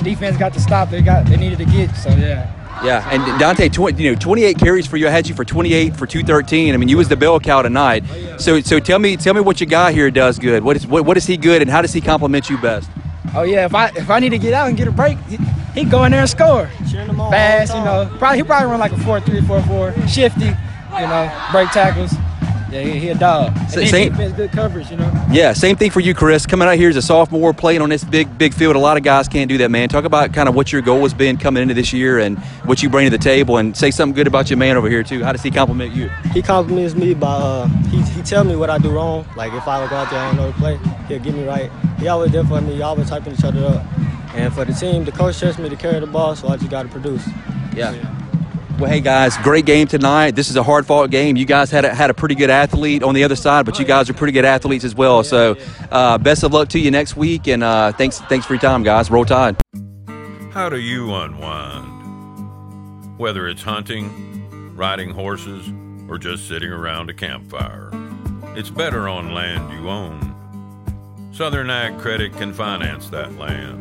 The 0.03 0.11
defense 0.11 0.37
got 0.37 0.53
the 0.53 0.59
stop 0.59 0.91
they 0.91 1.01
got 1.01 1.27
they 1.27 1.37
needed 1.37 1.59
to 1.59 1.65
get. 1.65 1.95
So 1.95 2.11
yeah. 2.11 2.59
Yeah, 2.85 3.09
and 3.13 3.39
Dante, 3.39 3.69
tw- 3.69 3.97
you 3.97 4.11
know, 4.11 4.19
28 4.19 4.59
carries 4.59 4.89
for 4.89 4.97
you. 4.97 5.07
I 5.07 5.11
had 5.11 5.29
you 5.29 5.37
for 5.37 5.45
28 5.45 5.95
for 5.95 6.05
213. 6.05 6.75
I 6.75 6.77
mean, 6.77 6.89
you 6.89 6.97
was 6.97 7.07
the 7.09 7.15
bell 7.17 7.39
cow 7.39 7.63
tonight. 7.63 8.03
Oh, 8.11 8.37
so, 8.39 8.61
so 8.61 8.81
tell 8.81 8.99
me, 8.99 9.17
tell 9.17 9.35
me 9.35 9.41
what 9.41 9.61
your 9.61 9.69
guy 9.69 9.93
here 9.93 10.11
does 10.11 10.41
good. 10.41 10.65
What 10.65 10.75
is 10.75 10.85
what, 10.85 11.05
what 11.05 11.17
is 11.17 11.25
he 11.25 11.37
good, 11.37 11.63
and 11.63 11.71
how 11.71 11.81
does 11.83 11.93
he 11.93 12.01
complement 12.01 12.51
you 12.51 12.59
best? 12.59 12.91
Oh 13.37 13.43
yeah, 13.43 13.67
if 13.67 13.75
I 13.75 13.91
if 13.91 14.11
I 14.11 14.19
need 14.19 14.31
to 14.31 14.39
get 14.39 14.53
out 14.53 14.69
and 14.69 14.77
get 14.77 14.89
a 14.89 14.91
break, 14.91 15.17
he, 15.29 15.39
he 15.75 15.85
go 15.85 16.03
in 16.03 16.11
there 16.11 16.23
and 16.23 16.31
score. 16.31 16.67
Fast, 16.67 17.73
you 17.73 17.85
know. 17.85 18.13
Probably 18.19 18.39
he 18.39 18.43
probably 18.43 18.69
run 18.69 18.81
like 18.81 18.93
a 18.93 18.99
four 18.99 19.21
three 19.21 19.43
four 19.43 19.63
four, 19.63 19.95
shifty, 20.09 20.47
you 20.47 21.07
know, 21.07 21.49
break 21.53 21.71
tackles. 21.71 22.13
Yeah, 22.73 22.81
he, 22.81 22.99
he 22.99 23.09
a 23.11 23.15
dog. 23.15 23.53
And 23.57 23.71
Sa- 23.71 23.81
then 23.81 23.89
same- 23.89 24.13
defense, 24.13 24.33
good 24.35 24.51
coverage, 24.53 24.91
you 24.91 24.97
know. 24.97 25.27
Yeah, 25.31 25.53
same 25.53 25.77
thing 25.77 25.91
for 25.91 26.01
you, 26.01 26.15
Chris. 26.15 26.47
Coming 26.47 26.67
out 26.69 26.77
here 26.77 26.89
as 26.89 26.97
a 26.97 27.03
sophomore, 27.03 27.53
playing 27.53 27.83
on 27.83 27.91
this 27.91 28.03
big, 28.03 28.37
big 28.39 28.55
field. 28.55 28.77
A 28.77 28.79
lot 28.79 28.97
of 28.97 29.03
guys 29.03 29.29
can't 29.29 29.49
do 29.49 29.59
that, 29.59 29.71
man. 29.71 29.89
Talk 29.89 30.05
about 30.05 30.33
kind 30.33 30.49
of 30.49 30.55
what 30.55 30.73
your 30.73 30.81
goal 30.83 31.03
has 31.03 31.13
been 31.13 31.37
coming 31.37 31.63
into 31.63 31.75
this 31.75 31.93
year 31.93 32.19
and 32.19 32.39
what 32.65 32.83
you 32.83 32.89
bring 32.89 33.05
to 33.11 33.17
the 33.17 33.23
table, 33.23 33.59
and 33.59 33.77
say 33.77 33.91
something 33.91 34.15
good 34.15 34.27
about 34.27 34.49
your 34.51 34.57
man 34.57 34.77
over 34.77 34.89
here 34.89 35.03
too. 35.03 35.23
How 35.23 35.33
does 35.33 35.43
he 35.43 35.51
compliment 35.51 35.95
you? 35.95 36.09
He 36.33 36.41
compliments 36.43 36.95
me 36.95 37.13
by 37.15 37.29
uh, 37.33 37.67
he 37.91 38.01
he 38.03 38.23
tell 38.23 38.45
me 38.45 38.57
what 38.57 38.71
I 38.71 38.79
do 38.79 38.91
wrong. 38.91 39.27
Like 39.37 39.53
if 39.53 39.69
I 39.69 39.87
go 39.89 39.97
out 39.97 40.11
there 40.11 40.19
and 40.21 40.29
I 40.29 40.35
don't 40.35 40.37
know 40.37 40.53
the 40.53 40.59
play, 40.59 40.79
he'll 41.09 41.19
get 41.19 41.35
me 41.35 41.47
right. 41.47 41.71
He 41.99 42.09
always 42.09 42.33
there 42.33 42.45
for 42.45 42.61
me. 42.61 42.75
He 42.77 42.83
always 42.83 43.11
hyping 43.11 43.39
each 43.39 43.45
other 43.45 43.65
up. 43.67 43.85
And 44.35 44.53
for 44.53 44.65
the 44.65 44.73
team, 44.73 45.05
the 45.05 45.13
coach 45.13 45.39
trusts 45.39 45.61
me 45.61 45.69
to 45.69 45.77
carry 45.77 46.01
the 46.01 46.07
ball, 46.07 46.35
so 46.35 46.49
I 46.49 46.57
just 46.57 46.71
got 46.71 46.85
to 46.85 46.89
produce. 46.89 47.27
Yeah. 47.77 47.93
Well, 48.83 48.91
hey 48.91 49.01
guys, 49.01 49.37
great 49.39 49.65
game 49.65 49.87
tonight. 49.87 50.33
This 50.33 50.51
is 50.51 50.57
a 50.57 50.63
hard 50.65 50.87
fought 50.87 51.09
game. 51.09 51.37
You 51.37 51.45
guys 51.45 51.71
had 51.71 51.85
a, 51.85 51.95
had 51.95 52.11
a 52.11 52.15
pretty 52.15 52.35
good 52.35 52.51
athlete 52.51 53.05
on 53.05 53.15
the 53.15 53.23
other 53.23 53.37
side, 53.37 53.65
but 53.65 53.79
you 53.79 53.85
guys 53.85 54.11
are 54.11 54.13
pretty 54.13 54.33
good 54.33 54.45
athletes 54.45 54.85
as 54.85 54.93
well. 54.93 55.23
So, 55.23 55.57
uh, 55.93 56.19
best 56.19 56.43
of 56.43 56.53
luck 56.53 56.69
to 56.71 56.81
you 56.81 56.91
next 56.91 57.17
week, 57.17 57.47
and 57.47 57.63
uh, 57.63 57.93
thanks 57.93 58.19
thanks 58.23 58.45
for 58.45 58.55
your 58.55 58.61
time, 58.61 58.83
guys. 58.83 59.09
Roll 59.09 59.25
Tide. 59.25 59.55
How 60.51 60.69
do 60.69 60.81
you 60.81 61.15
unwind? 61.15 61.87
Whether 63.21 63.47
it's 63.47 63.63
hunting, 63.63 64.75
riding 64.75 65.11
horses, 65.11 65.73
or 66.09 66.19
just 66.19 66.49
sitting 66.49 66.73
around 66.73 67.09
a 67.09 67.15
campfire, 67.15 67.89
it's 68.57 68.71
better 68.71 69.09
on 69.09 69.33
land 69.33 69.73
you 69.81 69.89
own. 69.89 71.31
Southern 71.33 71.71
Ag 71.71 72.01
Credit 72.01 72.33
can 72.33 72.53
finance 72.53 73.09
that 73.11 73.33
land. 73.35 73.79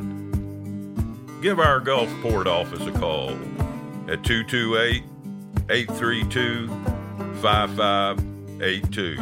Give 1.41 1.59
our 1.59 1.81
Gulfport 1.81 2.45
office 2.45 2.85
a 2.85 2.91
call 2.91 3.35
at 4.11 4.23
228 4.25 5.03
832 5.69 6.67
55 7.41 8.19
8282. 8.61 9.17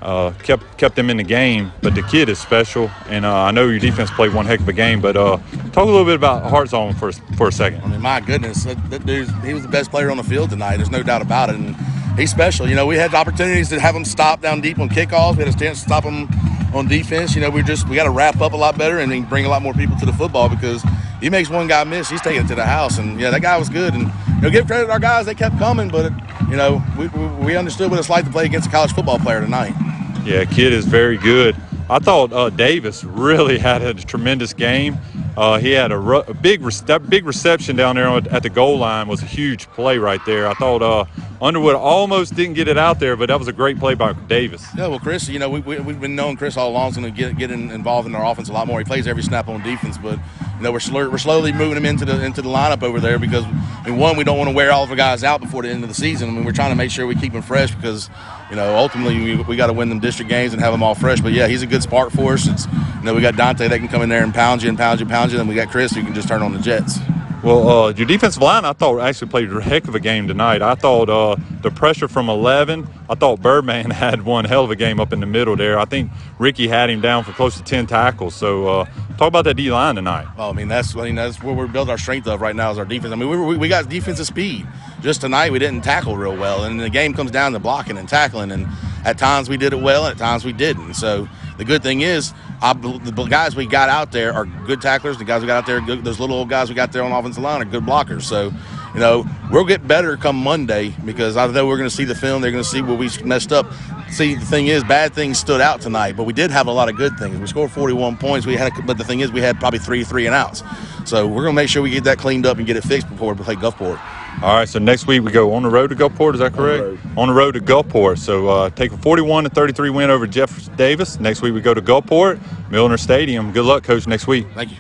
Uh, 0.06 0.32
kept 0.44 0.78
kept 0.78 0.96
them 0.96 1.10
in 1.10 1.18
the 1.18 1.24
game, 1.24 1.72
but 1.82 1.96
the 1.96 2.04
kid 2.04 2.30
is 2.30 2.38
special, 2.38 2.92
and 3.10 3.26
uh, 3.26 3.42
I 3.42 3.50
know 3.50 3.66
your 3.66 3.80
defense 3.80 4.12
played 4.12 4.36
one 4.36 4.46
heck 4.46 4.60
of 4.60 4.70
a 4.70 4.74
game. 4.74 5.02
But 5.02 5.18
uh, 5.18 5.38
talk 5.72 5.78
a 5.78 5.86
little 5.86 6.06
bit 6.06 6.14
about 6.14 6.44
Hartzog 6.44 6.96
for 7.00 7.12
for 7.36 7.48
a 7.48 7.52
second. 7.52 7.82
I 7.82 7.88
mean, 7.88 8.02
my 8.02 8.22
goodness, 8.22 8.66
that, 8.66 8.92
that 8.92 9.04
dude, 9.04 9.32
he 9.44 9.56
was 9.56 9.64
the 9.64 9.68
best 9.68 9.90
player 9.90 10.12
on 10.12 10.18
the 10.18 10.24
field 10.24 10.52
tonight. 10.52 10.78
There's 10.78 10.92
no 10.92 11.02
doubt 11.02 11.24
about 11.24 11.50
it, 11.50 11.56
and 11.56 11.76
he's 12.20 12.30
special. 12.30 12.70
You 12.70 12.76
know, 12.76 12.86
we 12.86 12.98
had 12.98 13.16
opportunities 13.16 13.70
to 13.70 13.80
have 13.80 13.96
him 13.96 14.06
stop 14.06 14.42
down 14.42 14.62
deep 14.62 14.78
on 14.78 14.90
kickoffs. 14.90 15.38
We 15.38 15.44
had 15.44 15.56
a 15.56 15.58
chance 15.58 15.80
to 15.80 15.86
stop 15.86 16.04
him 16.04 16.30
on 16.76 16.88
defense. 16.88 17.34
You 17.34 17.42
know, 17.42 17.50
we 17.50 17.64
just 17.64 17.90
we 17.90 17.96
got 17.96 18.04
to 18.04 18.12
wrap 18.12 18.40
up 18.42 18.54
a 18.54 18.58
lot 18.58 18.78
better 18.78 19.00
and 19.00 19.28
bring 19.28 19.48
a 19.48 19.50
lot 19.50 19.64
more 19.64 19.74
people 19.74 19.98
to 19.98 20.06
the 20.06 20.14
football 20.14 20.50
because 20.50 20.84
he 21.20 21.32
makes 21.32 21.50
one 21.50 21.66
guy 21.68 21.84
miss, 21.84 22.12
he's 22.12 22.22
taking 22.22 22.46
it 22.46 22.48
to 22.50 22.56
the 22.56 22.66
house. 22.66 23.00
And 23.00 23.20
yeah, 23.20 23.32
that 23.32 23.42
guy 23.42 23.58
was 23.58 23.70
good. 23.70 23.96
And 23.96 24.04
you 24.36 24.42
know, 24.42 24.50
give 24.52 24.68
credit 24.68 24.86
to 24.86 24.92
our 24.92 25.00
guys; 25.00 25.26
they 25.26 25.34
kept 25.34 25.58
coming, 25.58 25.90
but 25.90 26.14
you 26.48 26.58
know, 26.58 26.84
we, 26.96 27.08
we 27.44 27.56
understood 27.56 27.90
what 27.90 27.98
it's 27.98 28.12
like 28.12 28.26
to 28.26 28.32
play 28.32 28.46
against 28.46 28.68
a 28.68 28.72
college 28.72 28.94
football 28.94 29.18
player 29.18 29.42
tonight. 29.42 29.74
Yeah, 30.24 30.46
kid 30.46 30.74
is 30.74 30.86
very 30.86 31.18
good. 31.18 31.56
I 31.88 32.00
thought 32.00 32.34
uh, 32.34 32.50
Davis 32.50 33.04
really 33.04 33.58
had 33.60 33.82
a 33.82 33.94
tremendous 33.94 34.54
game. 34.54 34.98
Uh, 35.38 35.60
he 35.60 35.72
had 35.72 35.92
a, 35.92 35.98
ru- 35.98 36.20
a 36.20 36.34
big 36.34 36.62
re- 36.62 37.00
big 37.10 37.26
reception 37.26 37.76
down 37.76 37.98
there 37.98 38.08
at 38.08 38.42
the 38.42 38.50
goal 38.50 38.78
line 38.78 39.08
was 39.08 39.22
a 39.22 39.26
huge 39.26 39.68
play 39.72 39.98
right 39.98 40.22
there. 40.26 40.48
I 40.48 40.54
thought 40.54 40.82
uh, 40.82 41.06
Underwood 41.42 41.76
almost 41.76 42.36
didn't 42.36 42.54
get 42.54 42.70
it 42.70 42.78
out 42.78 43.00
there, 43.00 43.18
but 43.18 43.28
that 43.28 43.38
was 43.38 43.50
a 43.50 43.54
great 43.54 43.78
play 43.78 43.96
by 43.96 44.14
Davis. 44.14 44.66
Yeah, 44.78 44.88
well, 44.88 45.00
Chris, 45.00 45.28
you 45.28 45.38
know 45.38 45.50
we, 45.50 45.60
we, 45.60 45.76
have 45.76 46.00
been 46.00 46.16
knowing 46.16 46.38
Chris 46.38 46.56
all 46.56 46.70
along 46.70 46.92
is 46.92 46.98
going 46.98 47.14
to 47.14 47.18
get 47.18 47.38
get 47.38 47.52
in, 47.52 47.70
involved 47.70 48.08
in 48.08 48.16
our 48.16 48.26
offense 48.26 48.48
a 48.48 48.54
lot 48.54 48.66
more. 48.66 48.80
He 48.80 48.86
plays 48.86 49.08
every 49.08 49.24
snap 49.24 49.50
on 49.50 49.62
defense, 49.62 49.98
but 49.98 50.18
you 50.58 50.64
know 50.64 50.72
we're 50.72 51.10
we're 51.10 51.18
slowly 51.18 51.52
moving 51.52 51.78
him 51.78 51.86
into 51.86 52.06
the 52.06 52.24
into 52.24 52.42
the 52.42 52.50
lineup 52.50 52.82
over 52.82 53.02
there 53.02 53.20
because 53.20 53.44
I 53.44 53.90
mean, 53.90 54.00
one 54.00 54.16
we 54.16 54.24
don't 54.24 54.38
want 54.38 54.50
to 54.50 54.56
wear 54.56 54.72
all 54.72 54.86
of 54.86 54.90
our 54.90 54.96
guys 54.96 55.24
out 55.24 55.42
before 55.42 55.64
the 55.64 55.70
end 55.70 55.84
of 55.84 55.90
the 55.90 55.96
season. 55.96 56.30
I 56.30 56.32
mean 56.32 56.46
we're 56.46 56.54
trying 56.54 56.72
to 56.72 56.78
make 56.78 56.92
sure 56.92 57.06
we 57.06 57.16
keep 57.16 57.34
them 57.34 57.42
fresh 57.42 57.76
because 57.76 58.10
you 58.50 58.56
know 58.56 58.76
ultimately 58.76 59.18
we, 59.18 59.44
we 59.44 59.56
got 59.56 59.68
to 59.68 59.74
win 59.74 59.90
them 59.90 60.00
district 60.00 60.30
games 60.30 60.54
and 60.54 60.62
have 60.62 60.74
them 60.74 60.84
all 60.84 60.96
fresh. 60.96 61.22
But 61.22 61.34
yeah, 61.34 61.48
he's 61.48 61.62
a 61.62 61.68
good 61.68 61.84
spark 61.84 62.12
for 62.12 62.34
us. 62.34 62.48
It's 62.48 62.66
you 62.66 63.04
know 63.04 63.14
we 63.14 63.22
got 63.22 63.36
Dante 63.36 63.68
that 63.68 63.78
can 63.78 63.88
come 63.88 64.02
in 64.02 64.10
there 64.10 64.24
and 64.24 64.34
pound 64.34 64.64
you 64.64 64.70
and 64.70 64.78
pound 64.78 65.00
you, 65.00 65.06
pound 65.06 65.32
you, 65.32 65.40
and 65.40 65.50
we 65.50 65.56
got 65.56 65.70
Chris 65.70 65.94
who 65.94 66.04
can 66.04 66.14
just 66.14 66.28
turn 66.28 66.42
on 66.42 66.54
the 66.54 66.60
jets. 66.60 67.00
Well, 67.46 67.70
uh, 67.70 67.90
your 67.92 68.08
defensive 68.08 68.42
line, 68.42 68.66
I 68.66 68.74
thought 68.74 69.00
actually 69.02 69.28
played 69.28 69.52
a 69.52 69.62
heck 69.62 69.88
of 69.88 69.94
a 69.94 70.00
game 70.00 70.28
tonight. 70.28 70.64
I 70.64 70.74
thought 70.74 71.12
uh, 71.12 71.36
the 71.62 71.70
pressure 71.70 72.08
from 72.08 72.28
11, 72.28 72.88
I 73.08 73.14
thought 73.14 73.40
Birdman 73.40 73.92
had 73.92 74.24
one 74.24 74.46
hell 74.46 74.64
of 74.64 74.72
a 74.72 74.76
game 74.76 75.00
up 75.00 75.14
in 75.14 75.20
the 75.20 75.28
middle 75.28 75.56
there. 75.56 75.78
I 75.78 75.86
think 75.86 76.10
Ricky 76.40 76.68
had 76.68 76.90
him 76.90 77.02
down 77.02 77.24
for 77.24 77.34
close 77.34 77.56
to 77.58 77.64
10 77.64 77.86
tackles. 77.86 78.34
So 78.34 78.68
uh, 78.68 78.86
talk 79.20 79.28
about 79.28 79.44
that 79.44 79.54
D 79.58 79.72
line 79.72 79.94
tonight. 79.94 80.26
Oh, 80.40 80.50
I 80.50 80.54
mean 80.54 80.70
that's 80.70 80.96
I 80.96 81.04
mean 81.04 81.14
that's 81.14 81.44
where 81.44 81.54
we're 81.54 81.68
building 81.68 81.92
our 81.92 82.00
strength 82.00 82.26
of 82.26 82.42
right 82.42 82.56
now 82.56 82.72
is 82.72 82.80
our 82.80 82.86
defense. 82.86 83.14
I 83.14 83.16
mean 83.16 83.30
we, 83.30 83.58
we 83.58 83.68
got 83.68 83.88
defensive 83.90 84.26
speed. 84.26 84.66
Just 85.02 85.22
tonight 85.22 85.52
we 85.52 85.60
didn't 85.60 85.84
tackle 85.84 86.18
real 86.18 86.36
well, 86.36 86.64
and 86.64 86.80
the 86.80 86.90
game 86.90 87.14
comes 87.14 87.30
down 87.30 87.52
to 87.52 87.60
blocking 87.60 88.00
and 88.00 88.10
tackling. 88.10 88.50
And 88.50 88.66
at 89.06 89.20
times 89.20 89.50
we 89.50 89.58
did 89.58 89.72
it 89.72 89.82
well, 89.82 90.08
and 90.08 90.14
at 90.14 90.18
times 90.18 90.46
we 90.46 90.52
didn't. 90.52 90.96
So 90.96 91.30
the 91.58 91.66
good 91.66 91.84
thing 91.84 92.02
is 92.02 92.34
I, 92.62 92.74
the 92.74 93.26
guys 93.30 93.56
we 93.56 93.66
got 93.66 93.90
out 93.90 94.12
there 94.12 94.34
are 94.34 94.46
good 94.46 94.82
tacklers. 94.82 95.18
The 95.18 95.26
guys 95.26 95.42
we 95.42 95.48
got 95.48 95.58
out 95.58 95.66
there, 95.66 95.82
good, 95.82 96.04
those 96.04 96.20
little 96.20 96.36
old 96.38 96.50
guys 96.50 96.70
we 96.70 96.76
got 96.76 96.92
there 96.92 97.04
on 97.04 97.12
offensive 97.12 97.44
line 97.44 97.62
are 97.62 97.66
good 97.66 97.84
blockers. 97.84 98.24
So, 98.24 98.52
you 98.94 99.00
know, 99.00 99.26
we'll 99.52 99.66
get 99.66 99.88
better 99.88 100.18
come 100.18 100.36
Monday 100.36 100.96
because 101.06 101.38
I 101.38 101.48
know 101.48 101.68
we're 101.68 101.78
going 101.78 101.90
to 101.90 101.96
see 101.96 102.06
the 102.06 102.16
film. 102.16 102.42
They're 102.42 102.52
going 102.52 102.64
to 102.64 102.70
see 102.70 102.82
where 102.82 102.96
we 102.96 103.10
messed 103.24 103.52
up. 103.52 103.72
See, 104.10 104.36
the 104.36 104.46
thing 104.46 104.68
is, 104.68 104.84
bad 104.84 105.14
things 105.14 105.38
stood 105.38 105.62
out 105.62 105.82
tonight, 105.82 106.16
but 106.16 106.24
we 106.24 106.34
did 106.34 106.52
have 106.52 106.68
a 106.68 106.72
lot 106.72 106.90
of 106.90 106.96
good 106.96 107.18
things. 107.18 107.38
We 107.38 107.48
scored 107.48 107.72
41 107.72 108.18
points. 108.18 108.46
We 108.46 108.56
had, 108.56 108.72
but 108.86 108.98
the 108.98 109.04
thing 109.04 109.20
is, 109.20 109.32
we 109.32 109.42
had 109.42 109.60
probably 109.60 109.80
three 109.80 110.04
three 110.04 110.26
and 110.26 110.36
outs. 110.36 110.64
So 111.06 111.28
we're 111.28 111.44
going 111.44 111.56
to 111.56 111.62
make 111.62 111.70
sure 111.70 111.82
we 111.82 111.90
get 111.90 112.06
that 112.06 112.18
cleaned 112.18 112.46
up 112.46 112.58
and 112.58 112.66
get 112.66 112.78
it 112.78 112.84
fixed 112.84 113.10
before 113.10 113.34
we 113.34 113.44
play 113.44 113.56
Gulfport. 113.56 114.00
All 114.42 114.54
right, 114.54 114.68
so 114.68 114.80
next 114.80 115.08
week 115.08 115.24
we 115.24 115.32
go 115.32 115.54
on 115.54 115.64
the 115.64 115.70
road 115.70 115.90
to 115.92 115.96
Gulfport. 115.96 116.34
Is 116.34 116.40
that 116.40 116.54
correct? 116.54 116.84
On 116.84 116.88
the 116.88 116.94
road, 116.94 117.18
on 117.18 117.28
the 117.28 117.34
road 117.34 117.52
to 117.54 117.60
Gulfport. 117.62 118.18
So 118.20 118.50
uh, 118.50 118.70
take 118.70 118.92
a 118.92 118.98
41 118.98 119.46
to 119.46 119.50
33 119.50 119.90
win 119.90 120.10
over 120.10 120.28
Jeff 120.28 120.76
Davis. 120.76 121.20
Next 121.20 121.42
week 121.42 121.54
we 121.54 121.62
go 121.62 121.74
to 121.74 121.82
Gulfport, 121.82 122.40
Milner 122.70 122.98
Stadium. 122.98 123.54
Good 123.54 123.66
luck, 123.66 123.84
coach. 123.84 124.08
Next 124.08 124.28
week. 124.28 124.46
Thank 124.54 124.72
you. 124.72 124.78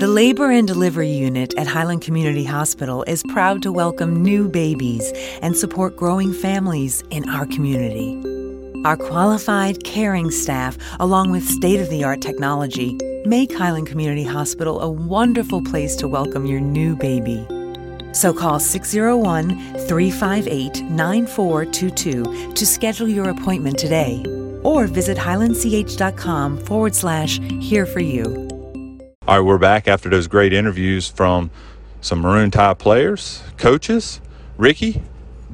The 0.00 0.08
Labor 0.08 0.50
and 0.50 0.66
Delivery 0.66 1.10
Unit 1.10 1.54
at 1.56 1.66
Highland 1.66 2.02
Community 2.02 2.44
Hospital 2.44 3.04
is 3.04 3.22
proud 3.30 3.62
to 3.62 3.72
welcome 3.72 4.22
new 4.22 4.48
babies 4.48 5.12
and 5.40 5.56
support 5.56 5.96
growing 5.96 6.32
families 6.32 7.02
in 7.10 7.28
our 7.28 7.46
community. 7.46 8.22
Our 8.84 8.96
qualified, 8.96 9.82
caring 9.84 10.30
staff, 10.30 10.78
along 11.00 11.30
with 11.30 11.44
state 11.48 11.80
of 11.80 11.90
the 11.90 12.04
art 12.04 12.20
technology, 12.20 12.96
make 13.24 13.56
Highland 13.56 13.88
Community 13.88 14.24
Hospital 14.24 14.80
a 14.80 14.90
wonderful 14.90 15.62
place 15.62 15.96
to 15.96 16.06
welcome 16.06 16.46
your 16.46 16.60
new 16.60 16.94
baby. 16.94 17.44
So 18.18 18.32
call 18.32 18.58
601 18.58 19.50
358 19.86 20.82
9422 20.90 22.52
to 22.52 22.66
schedule 22.66 23.06
your 23.06 23.30
appointment 23.30 23.78
today 23.78 24.24
or 24.64 24.88
visit 24.88 25.16
highlandch.com 25.16 26.58
forward 26.58 26.96
slash 26.96 27.38
here 27.38 27.86
for 27.86 28.00
you. 28.00 28.48
All 29.28 29.36
right, 29.36 29.40
we're 29.40 29.58
back 29.58 29.86
after 29.86 30.10
those 30.10 30.26
great 30.26 30.52
interviews 30.52 31.06
from 31.06 31.52
some 32.00 32.18
Maroon 32.18 32.50
Tide 32.50 32.80
players, 32.80 33.40
coaches. 33.56 34.20
Ricky, 34.56 35.00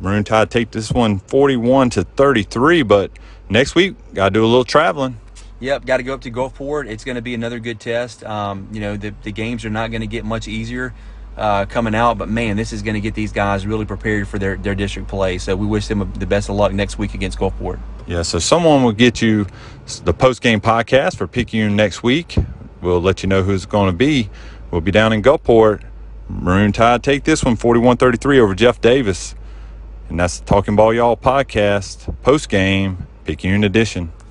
Maroon 0.00 0.24
Tide 0.24 0.50
take 0.50 0.70
this 0.70 0.90
one 0.90 1.18
41 1.18 1.90
to 1.90 2.04
33, 2.04 2.82
but 2.82 3.10
next 3.50 3.74
week, 3.74 3.94
got 4.14 4.30
to 4.30 4.30
do 4.30 4.42
a 4.42 4.46
little 4.46 4.64
traveling. 4.64 5.18
Yep, 5.60 5.84
got 5.84 5.98
to 5.98 6.02
go 6.02 6.14
up 6.14 6.22
to 6.22 6.30
Gulfport. 6.30 6.88
It's 6.88 7.04
going 7.04 7.16
to 7.16 7.22
be 7.22 7.34
another 7.34 7.58
good 7.58 7.78
test. 7.78 8.24
Um, 8.24 8.68
you 8.72 8.80
know, 8.80 8.96
the, 8.96 9.14
the 9.22 9.32
games 9.32 9.66
are 9.66 9.70
not 9.70 9.90
going 9.90 10.00
to 10.00 10.06
get 10.06 10.24
much 10.24 10.48
easier 10.48 10.94
uh, 11.36 11.66
coming 11.66 11.94
out. 11.94 12.18
But 12.18 12.28
man, 12.28 12.56
this 12.56 12.72
is 12.72 12.82
going 12.82 12.94
to 12.94 13.00
get 13.00 13.14
these 13.14 13.32
guys 13.32 13.66
really 13.66 13.84
prepared 13.84 14.28
for 14.28 14.38
their, 14.38 14.56
their 14.56 14.74
district 14.74 15.08
play. 15.08 15.38
So 15.38 15.56
we 15.56 15.66
wish 15.66 15.88
them 15.88 16.10
the 16.18 16.26
best 16.26 16.48
of 16.48 16.56
luck 16.56 16.72
next 16.72 16.98
week 16.98 17.14
against 17.14 17.38
Gulfport. 17.38 17.80
Yeah, 18.06 18.22
so 18.22 18.38
someone 18.38 18.82
will 18.82 18.92
get 18.92 19.22
you 19.22 19.46
the 20.04 20.12
post 20.12 20.42
game 20.42 20.60
podcast 20.60 21.16
for 21.16 21.26
Picayune 21.26 21.76
next 21.76 22.02
week. 22.02 22.36
We'll 22.82 23.00
let 23.00 23.22
you 23.22 23.28
know 23.28 23.42
who's 23.42 23.66
going 23.66 23.90
to 23.90 23.96
be. 23.96 24.28
We'll 24.70 24.82
be 24.82 24.90
down 24.90 25.12
in 25.12 25.22
Gulfport. 25.22 25.82
Maroon 26.28 26.72
Tide 26.72 27.02
take 27.02 27.24
this 27.24 27.44
one 27.44 27.56
41 27.56 27.96
33 27.96 28.40
over 28.40 28.54
Jeff 28.54 28.80
Davis. 28.80 29.34
And 30.08 30.20
that's 30.20 30.38
the 30.40 30.44
Talking 30.44 30.76
Ball 30.76 30.92
Y'all 30.94 31.16
podcast, 31.16 32.14
post 32.22 32.48
game, 32.48 33.06
Picayune 33.24 33.64
edition. 33.64 34.12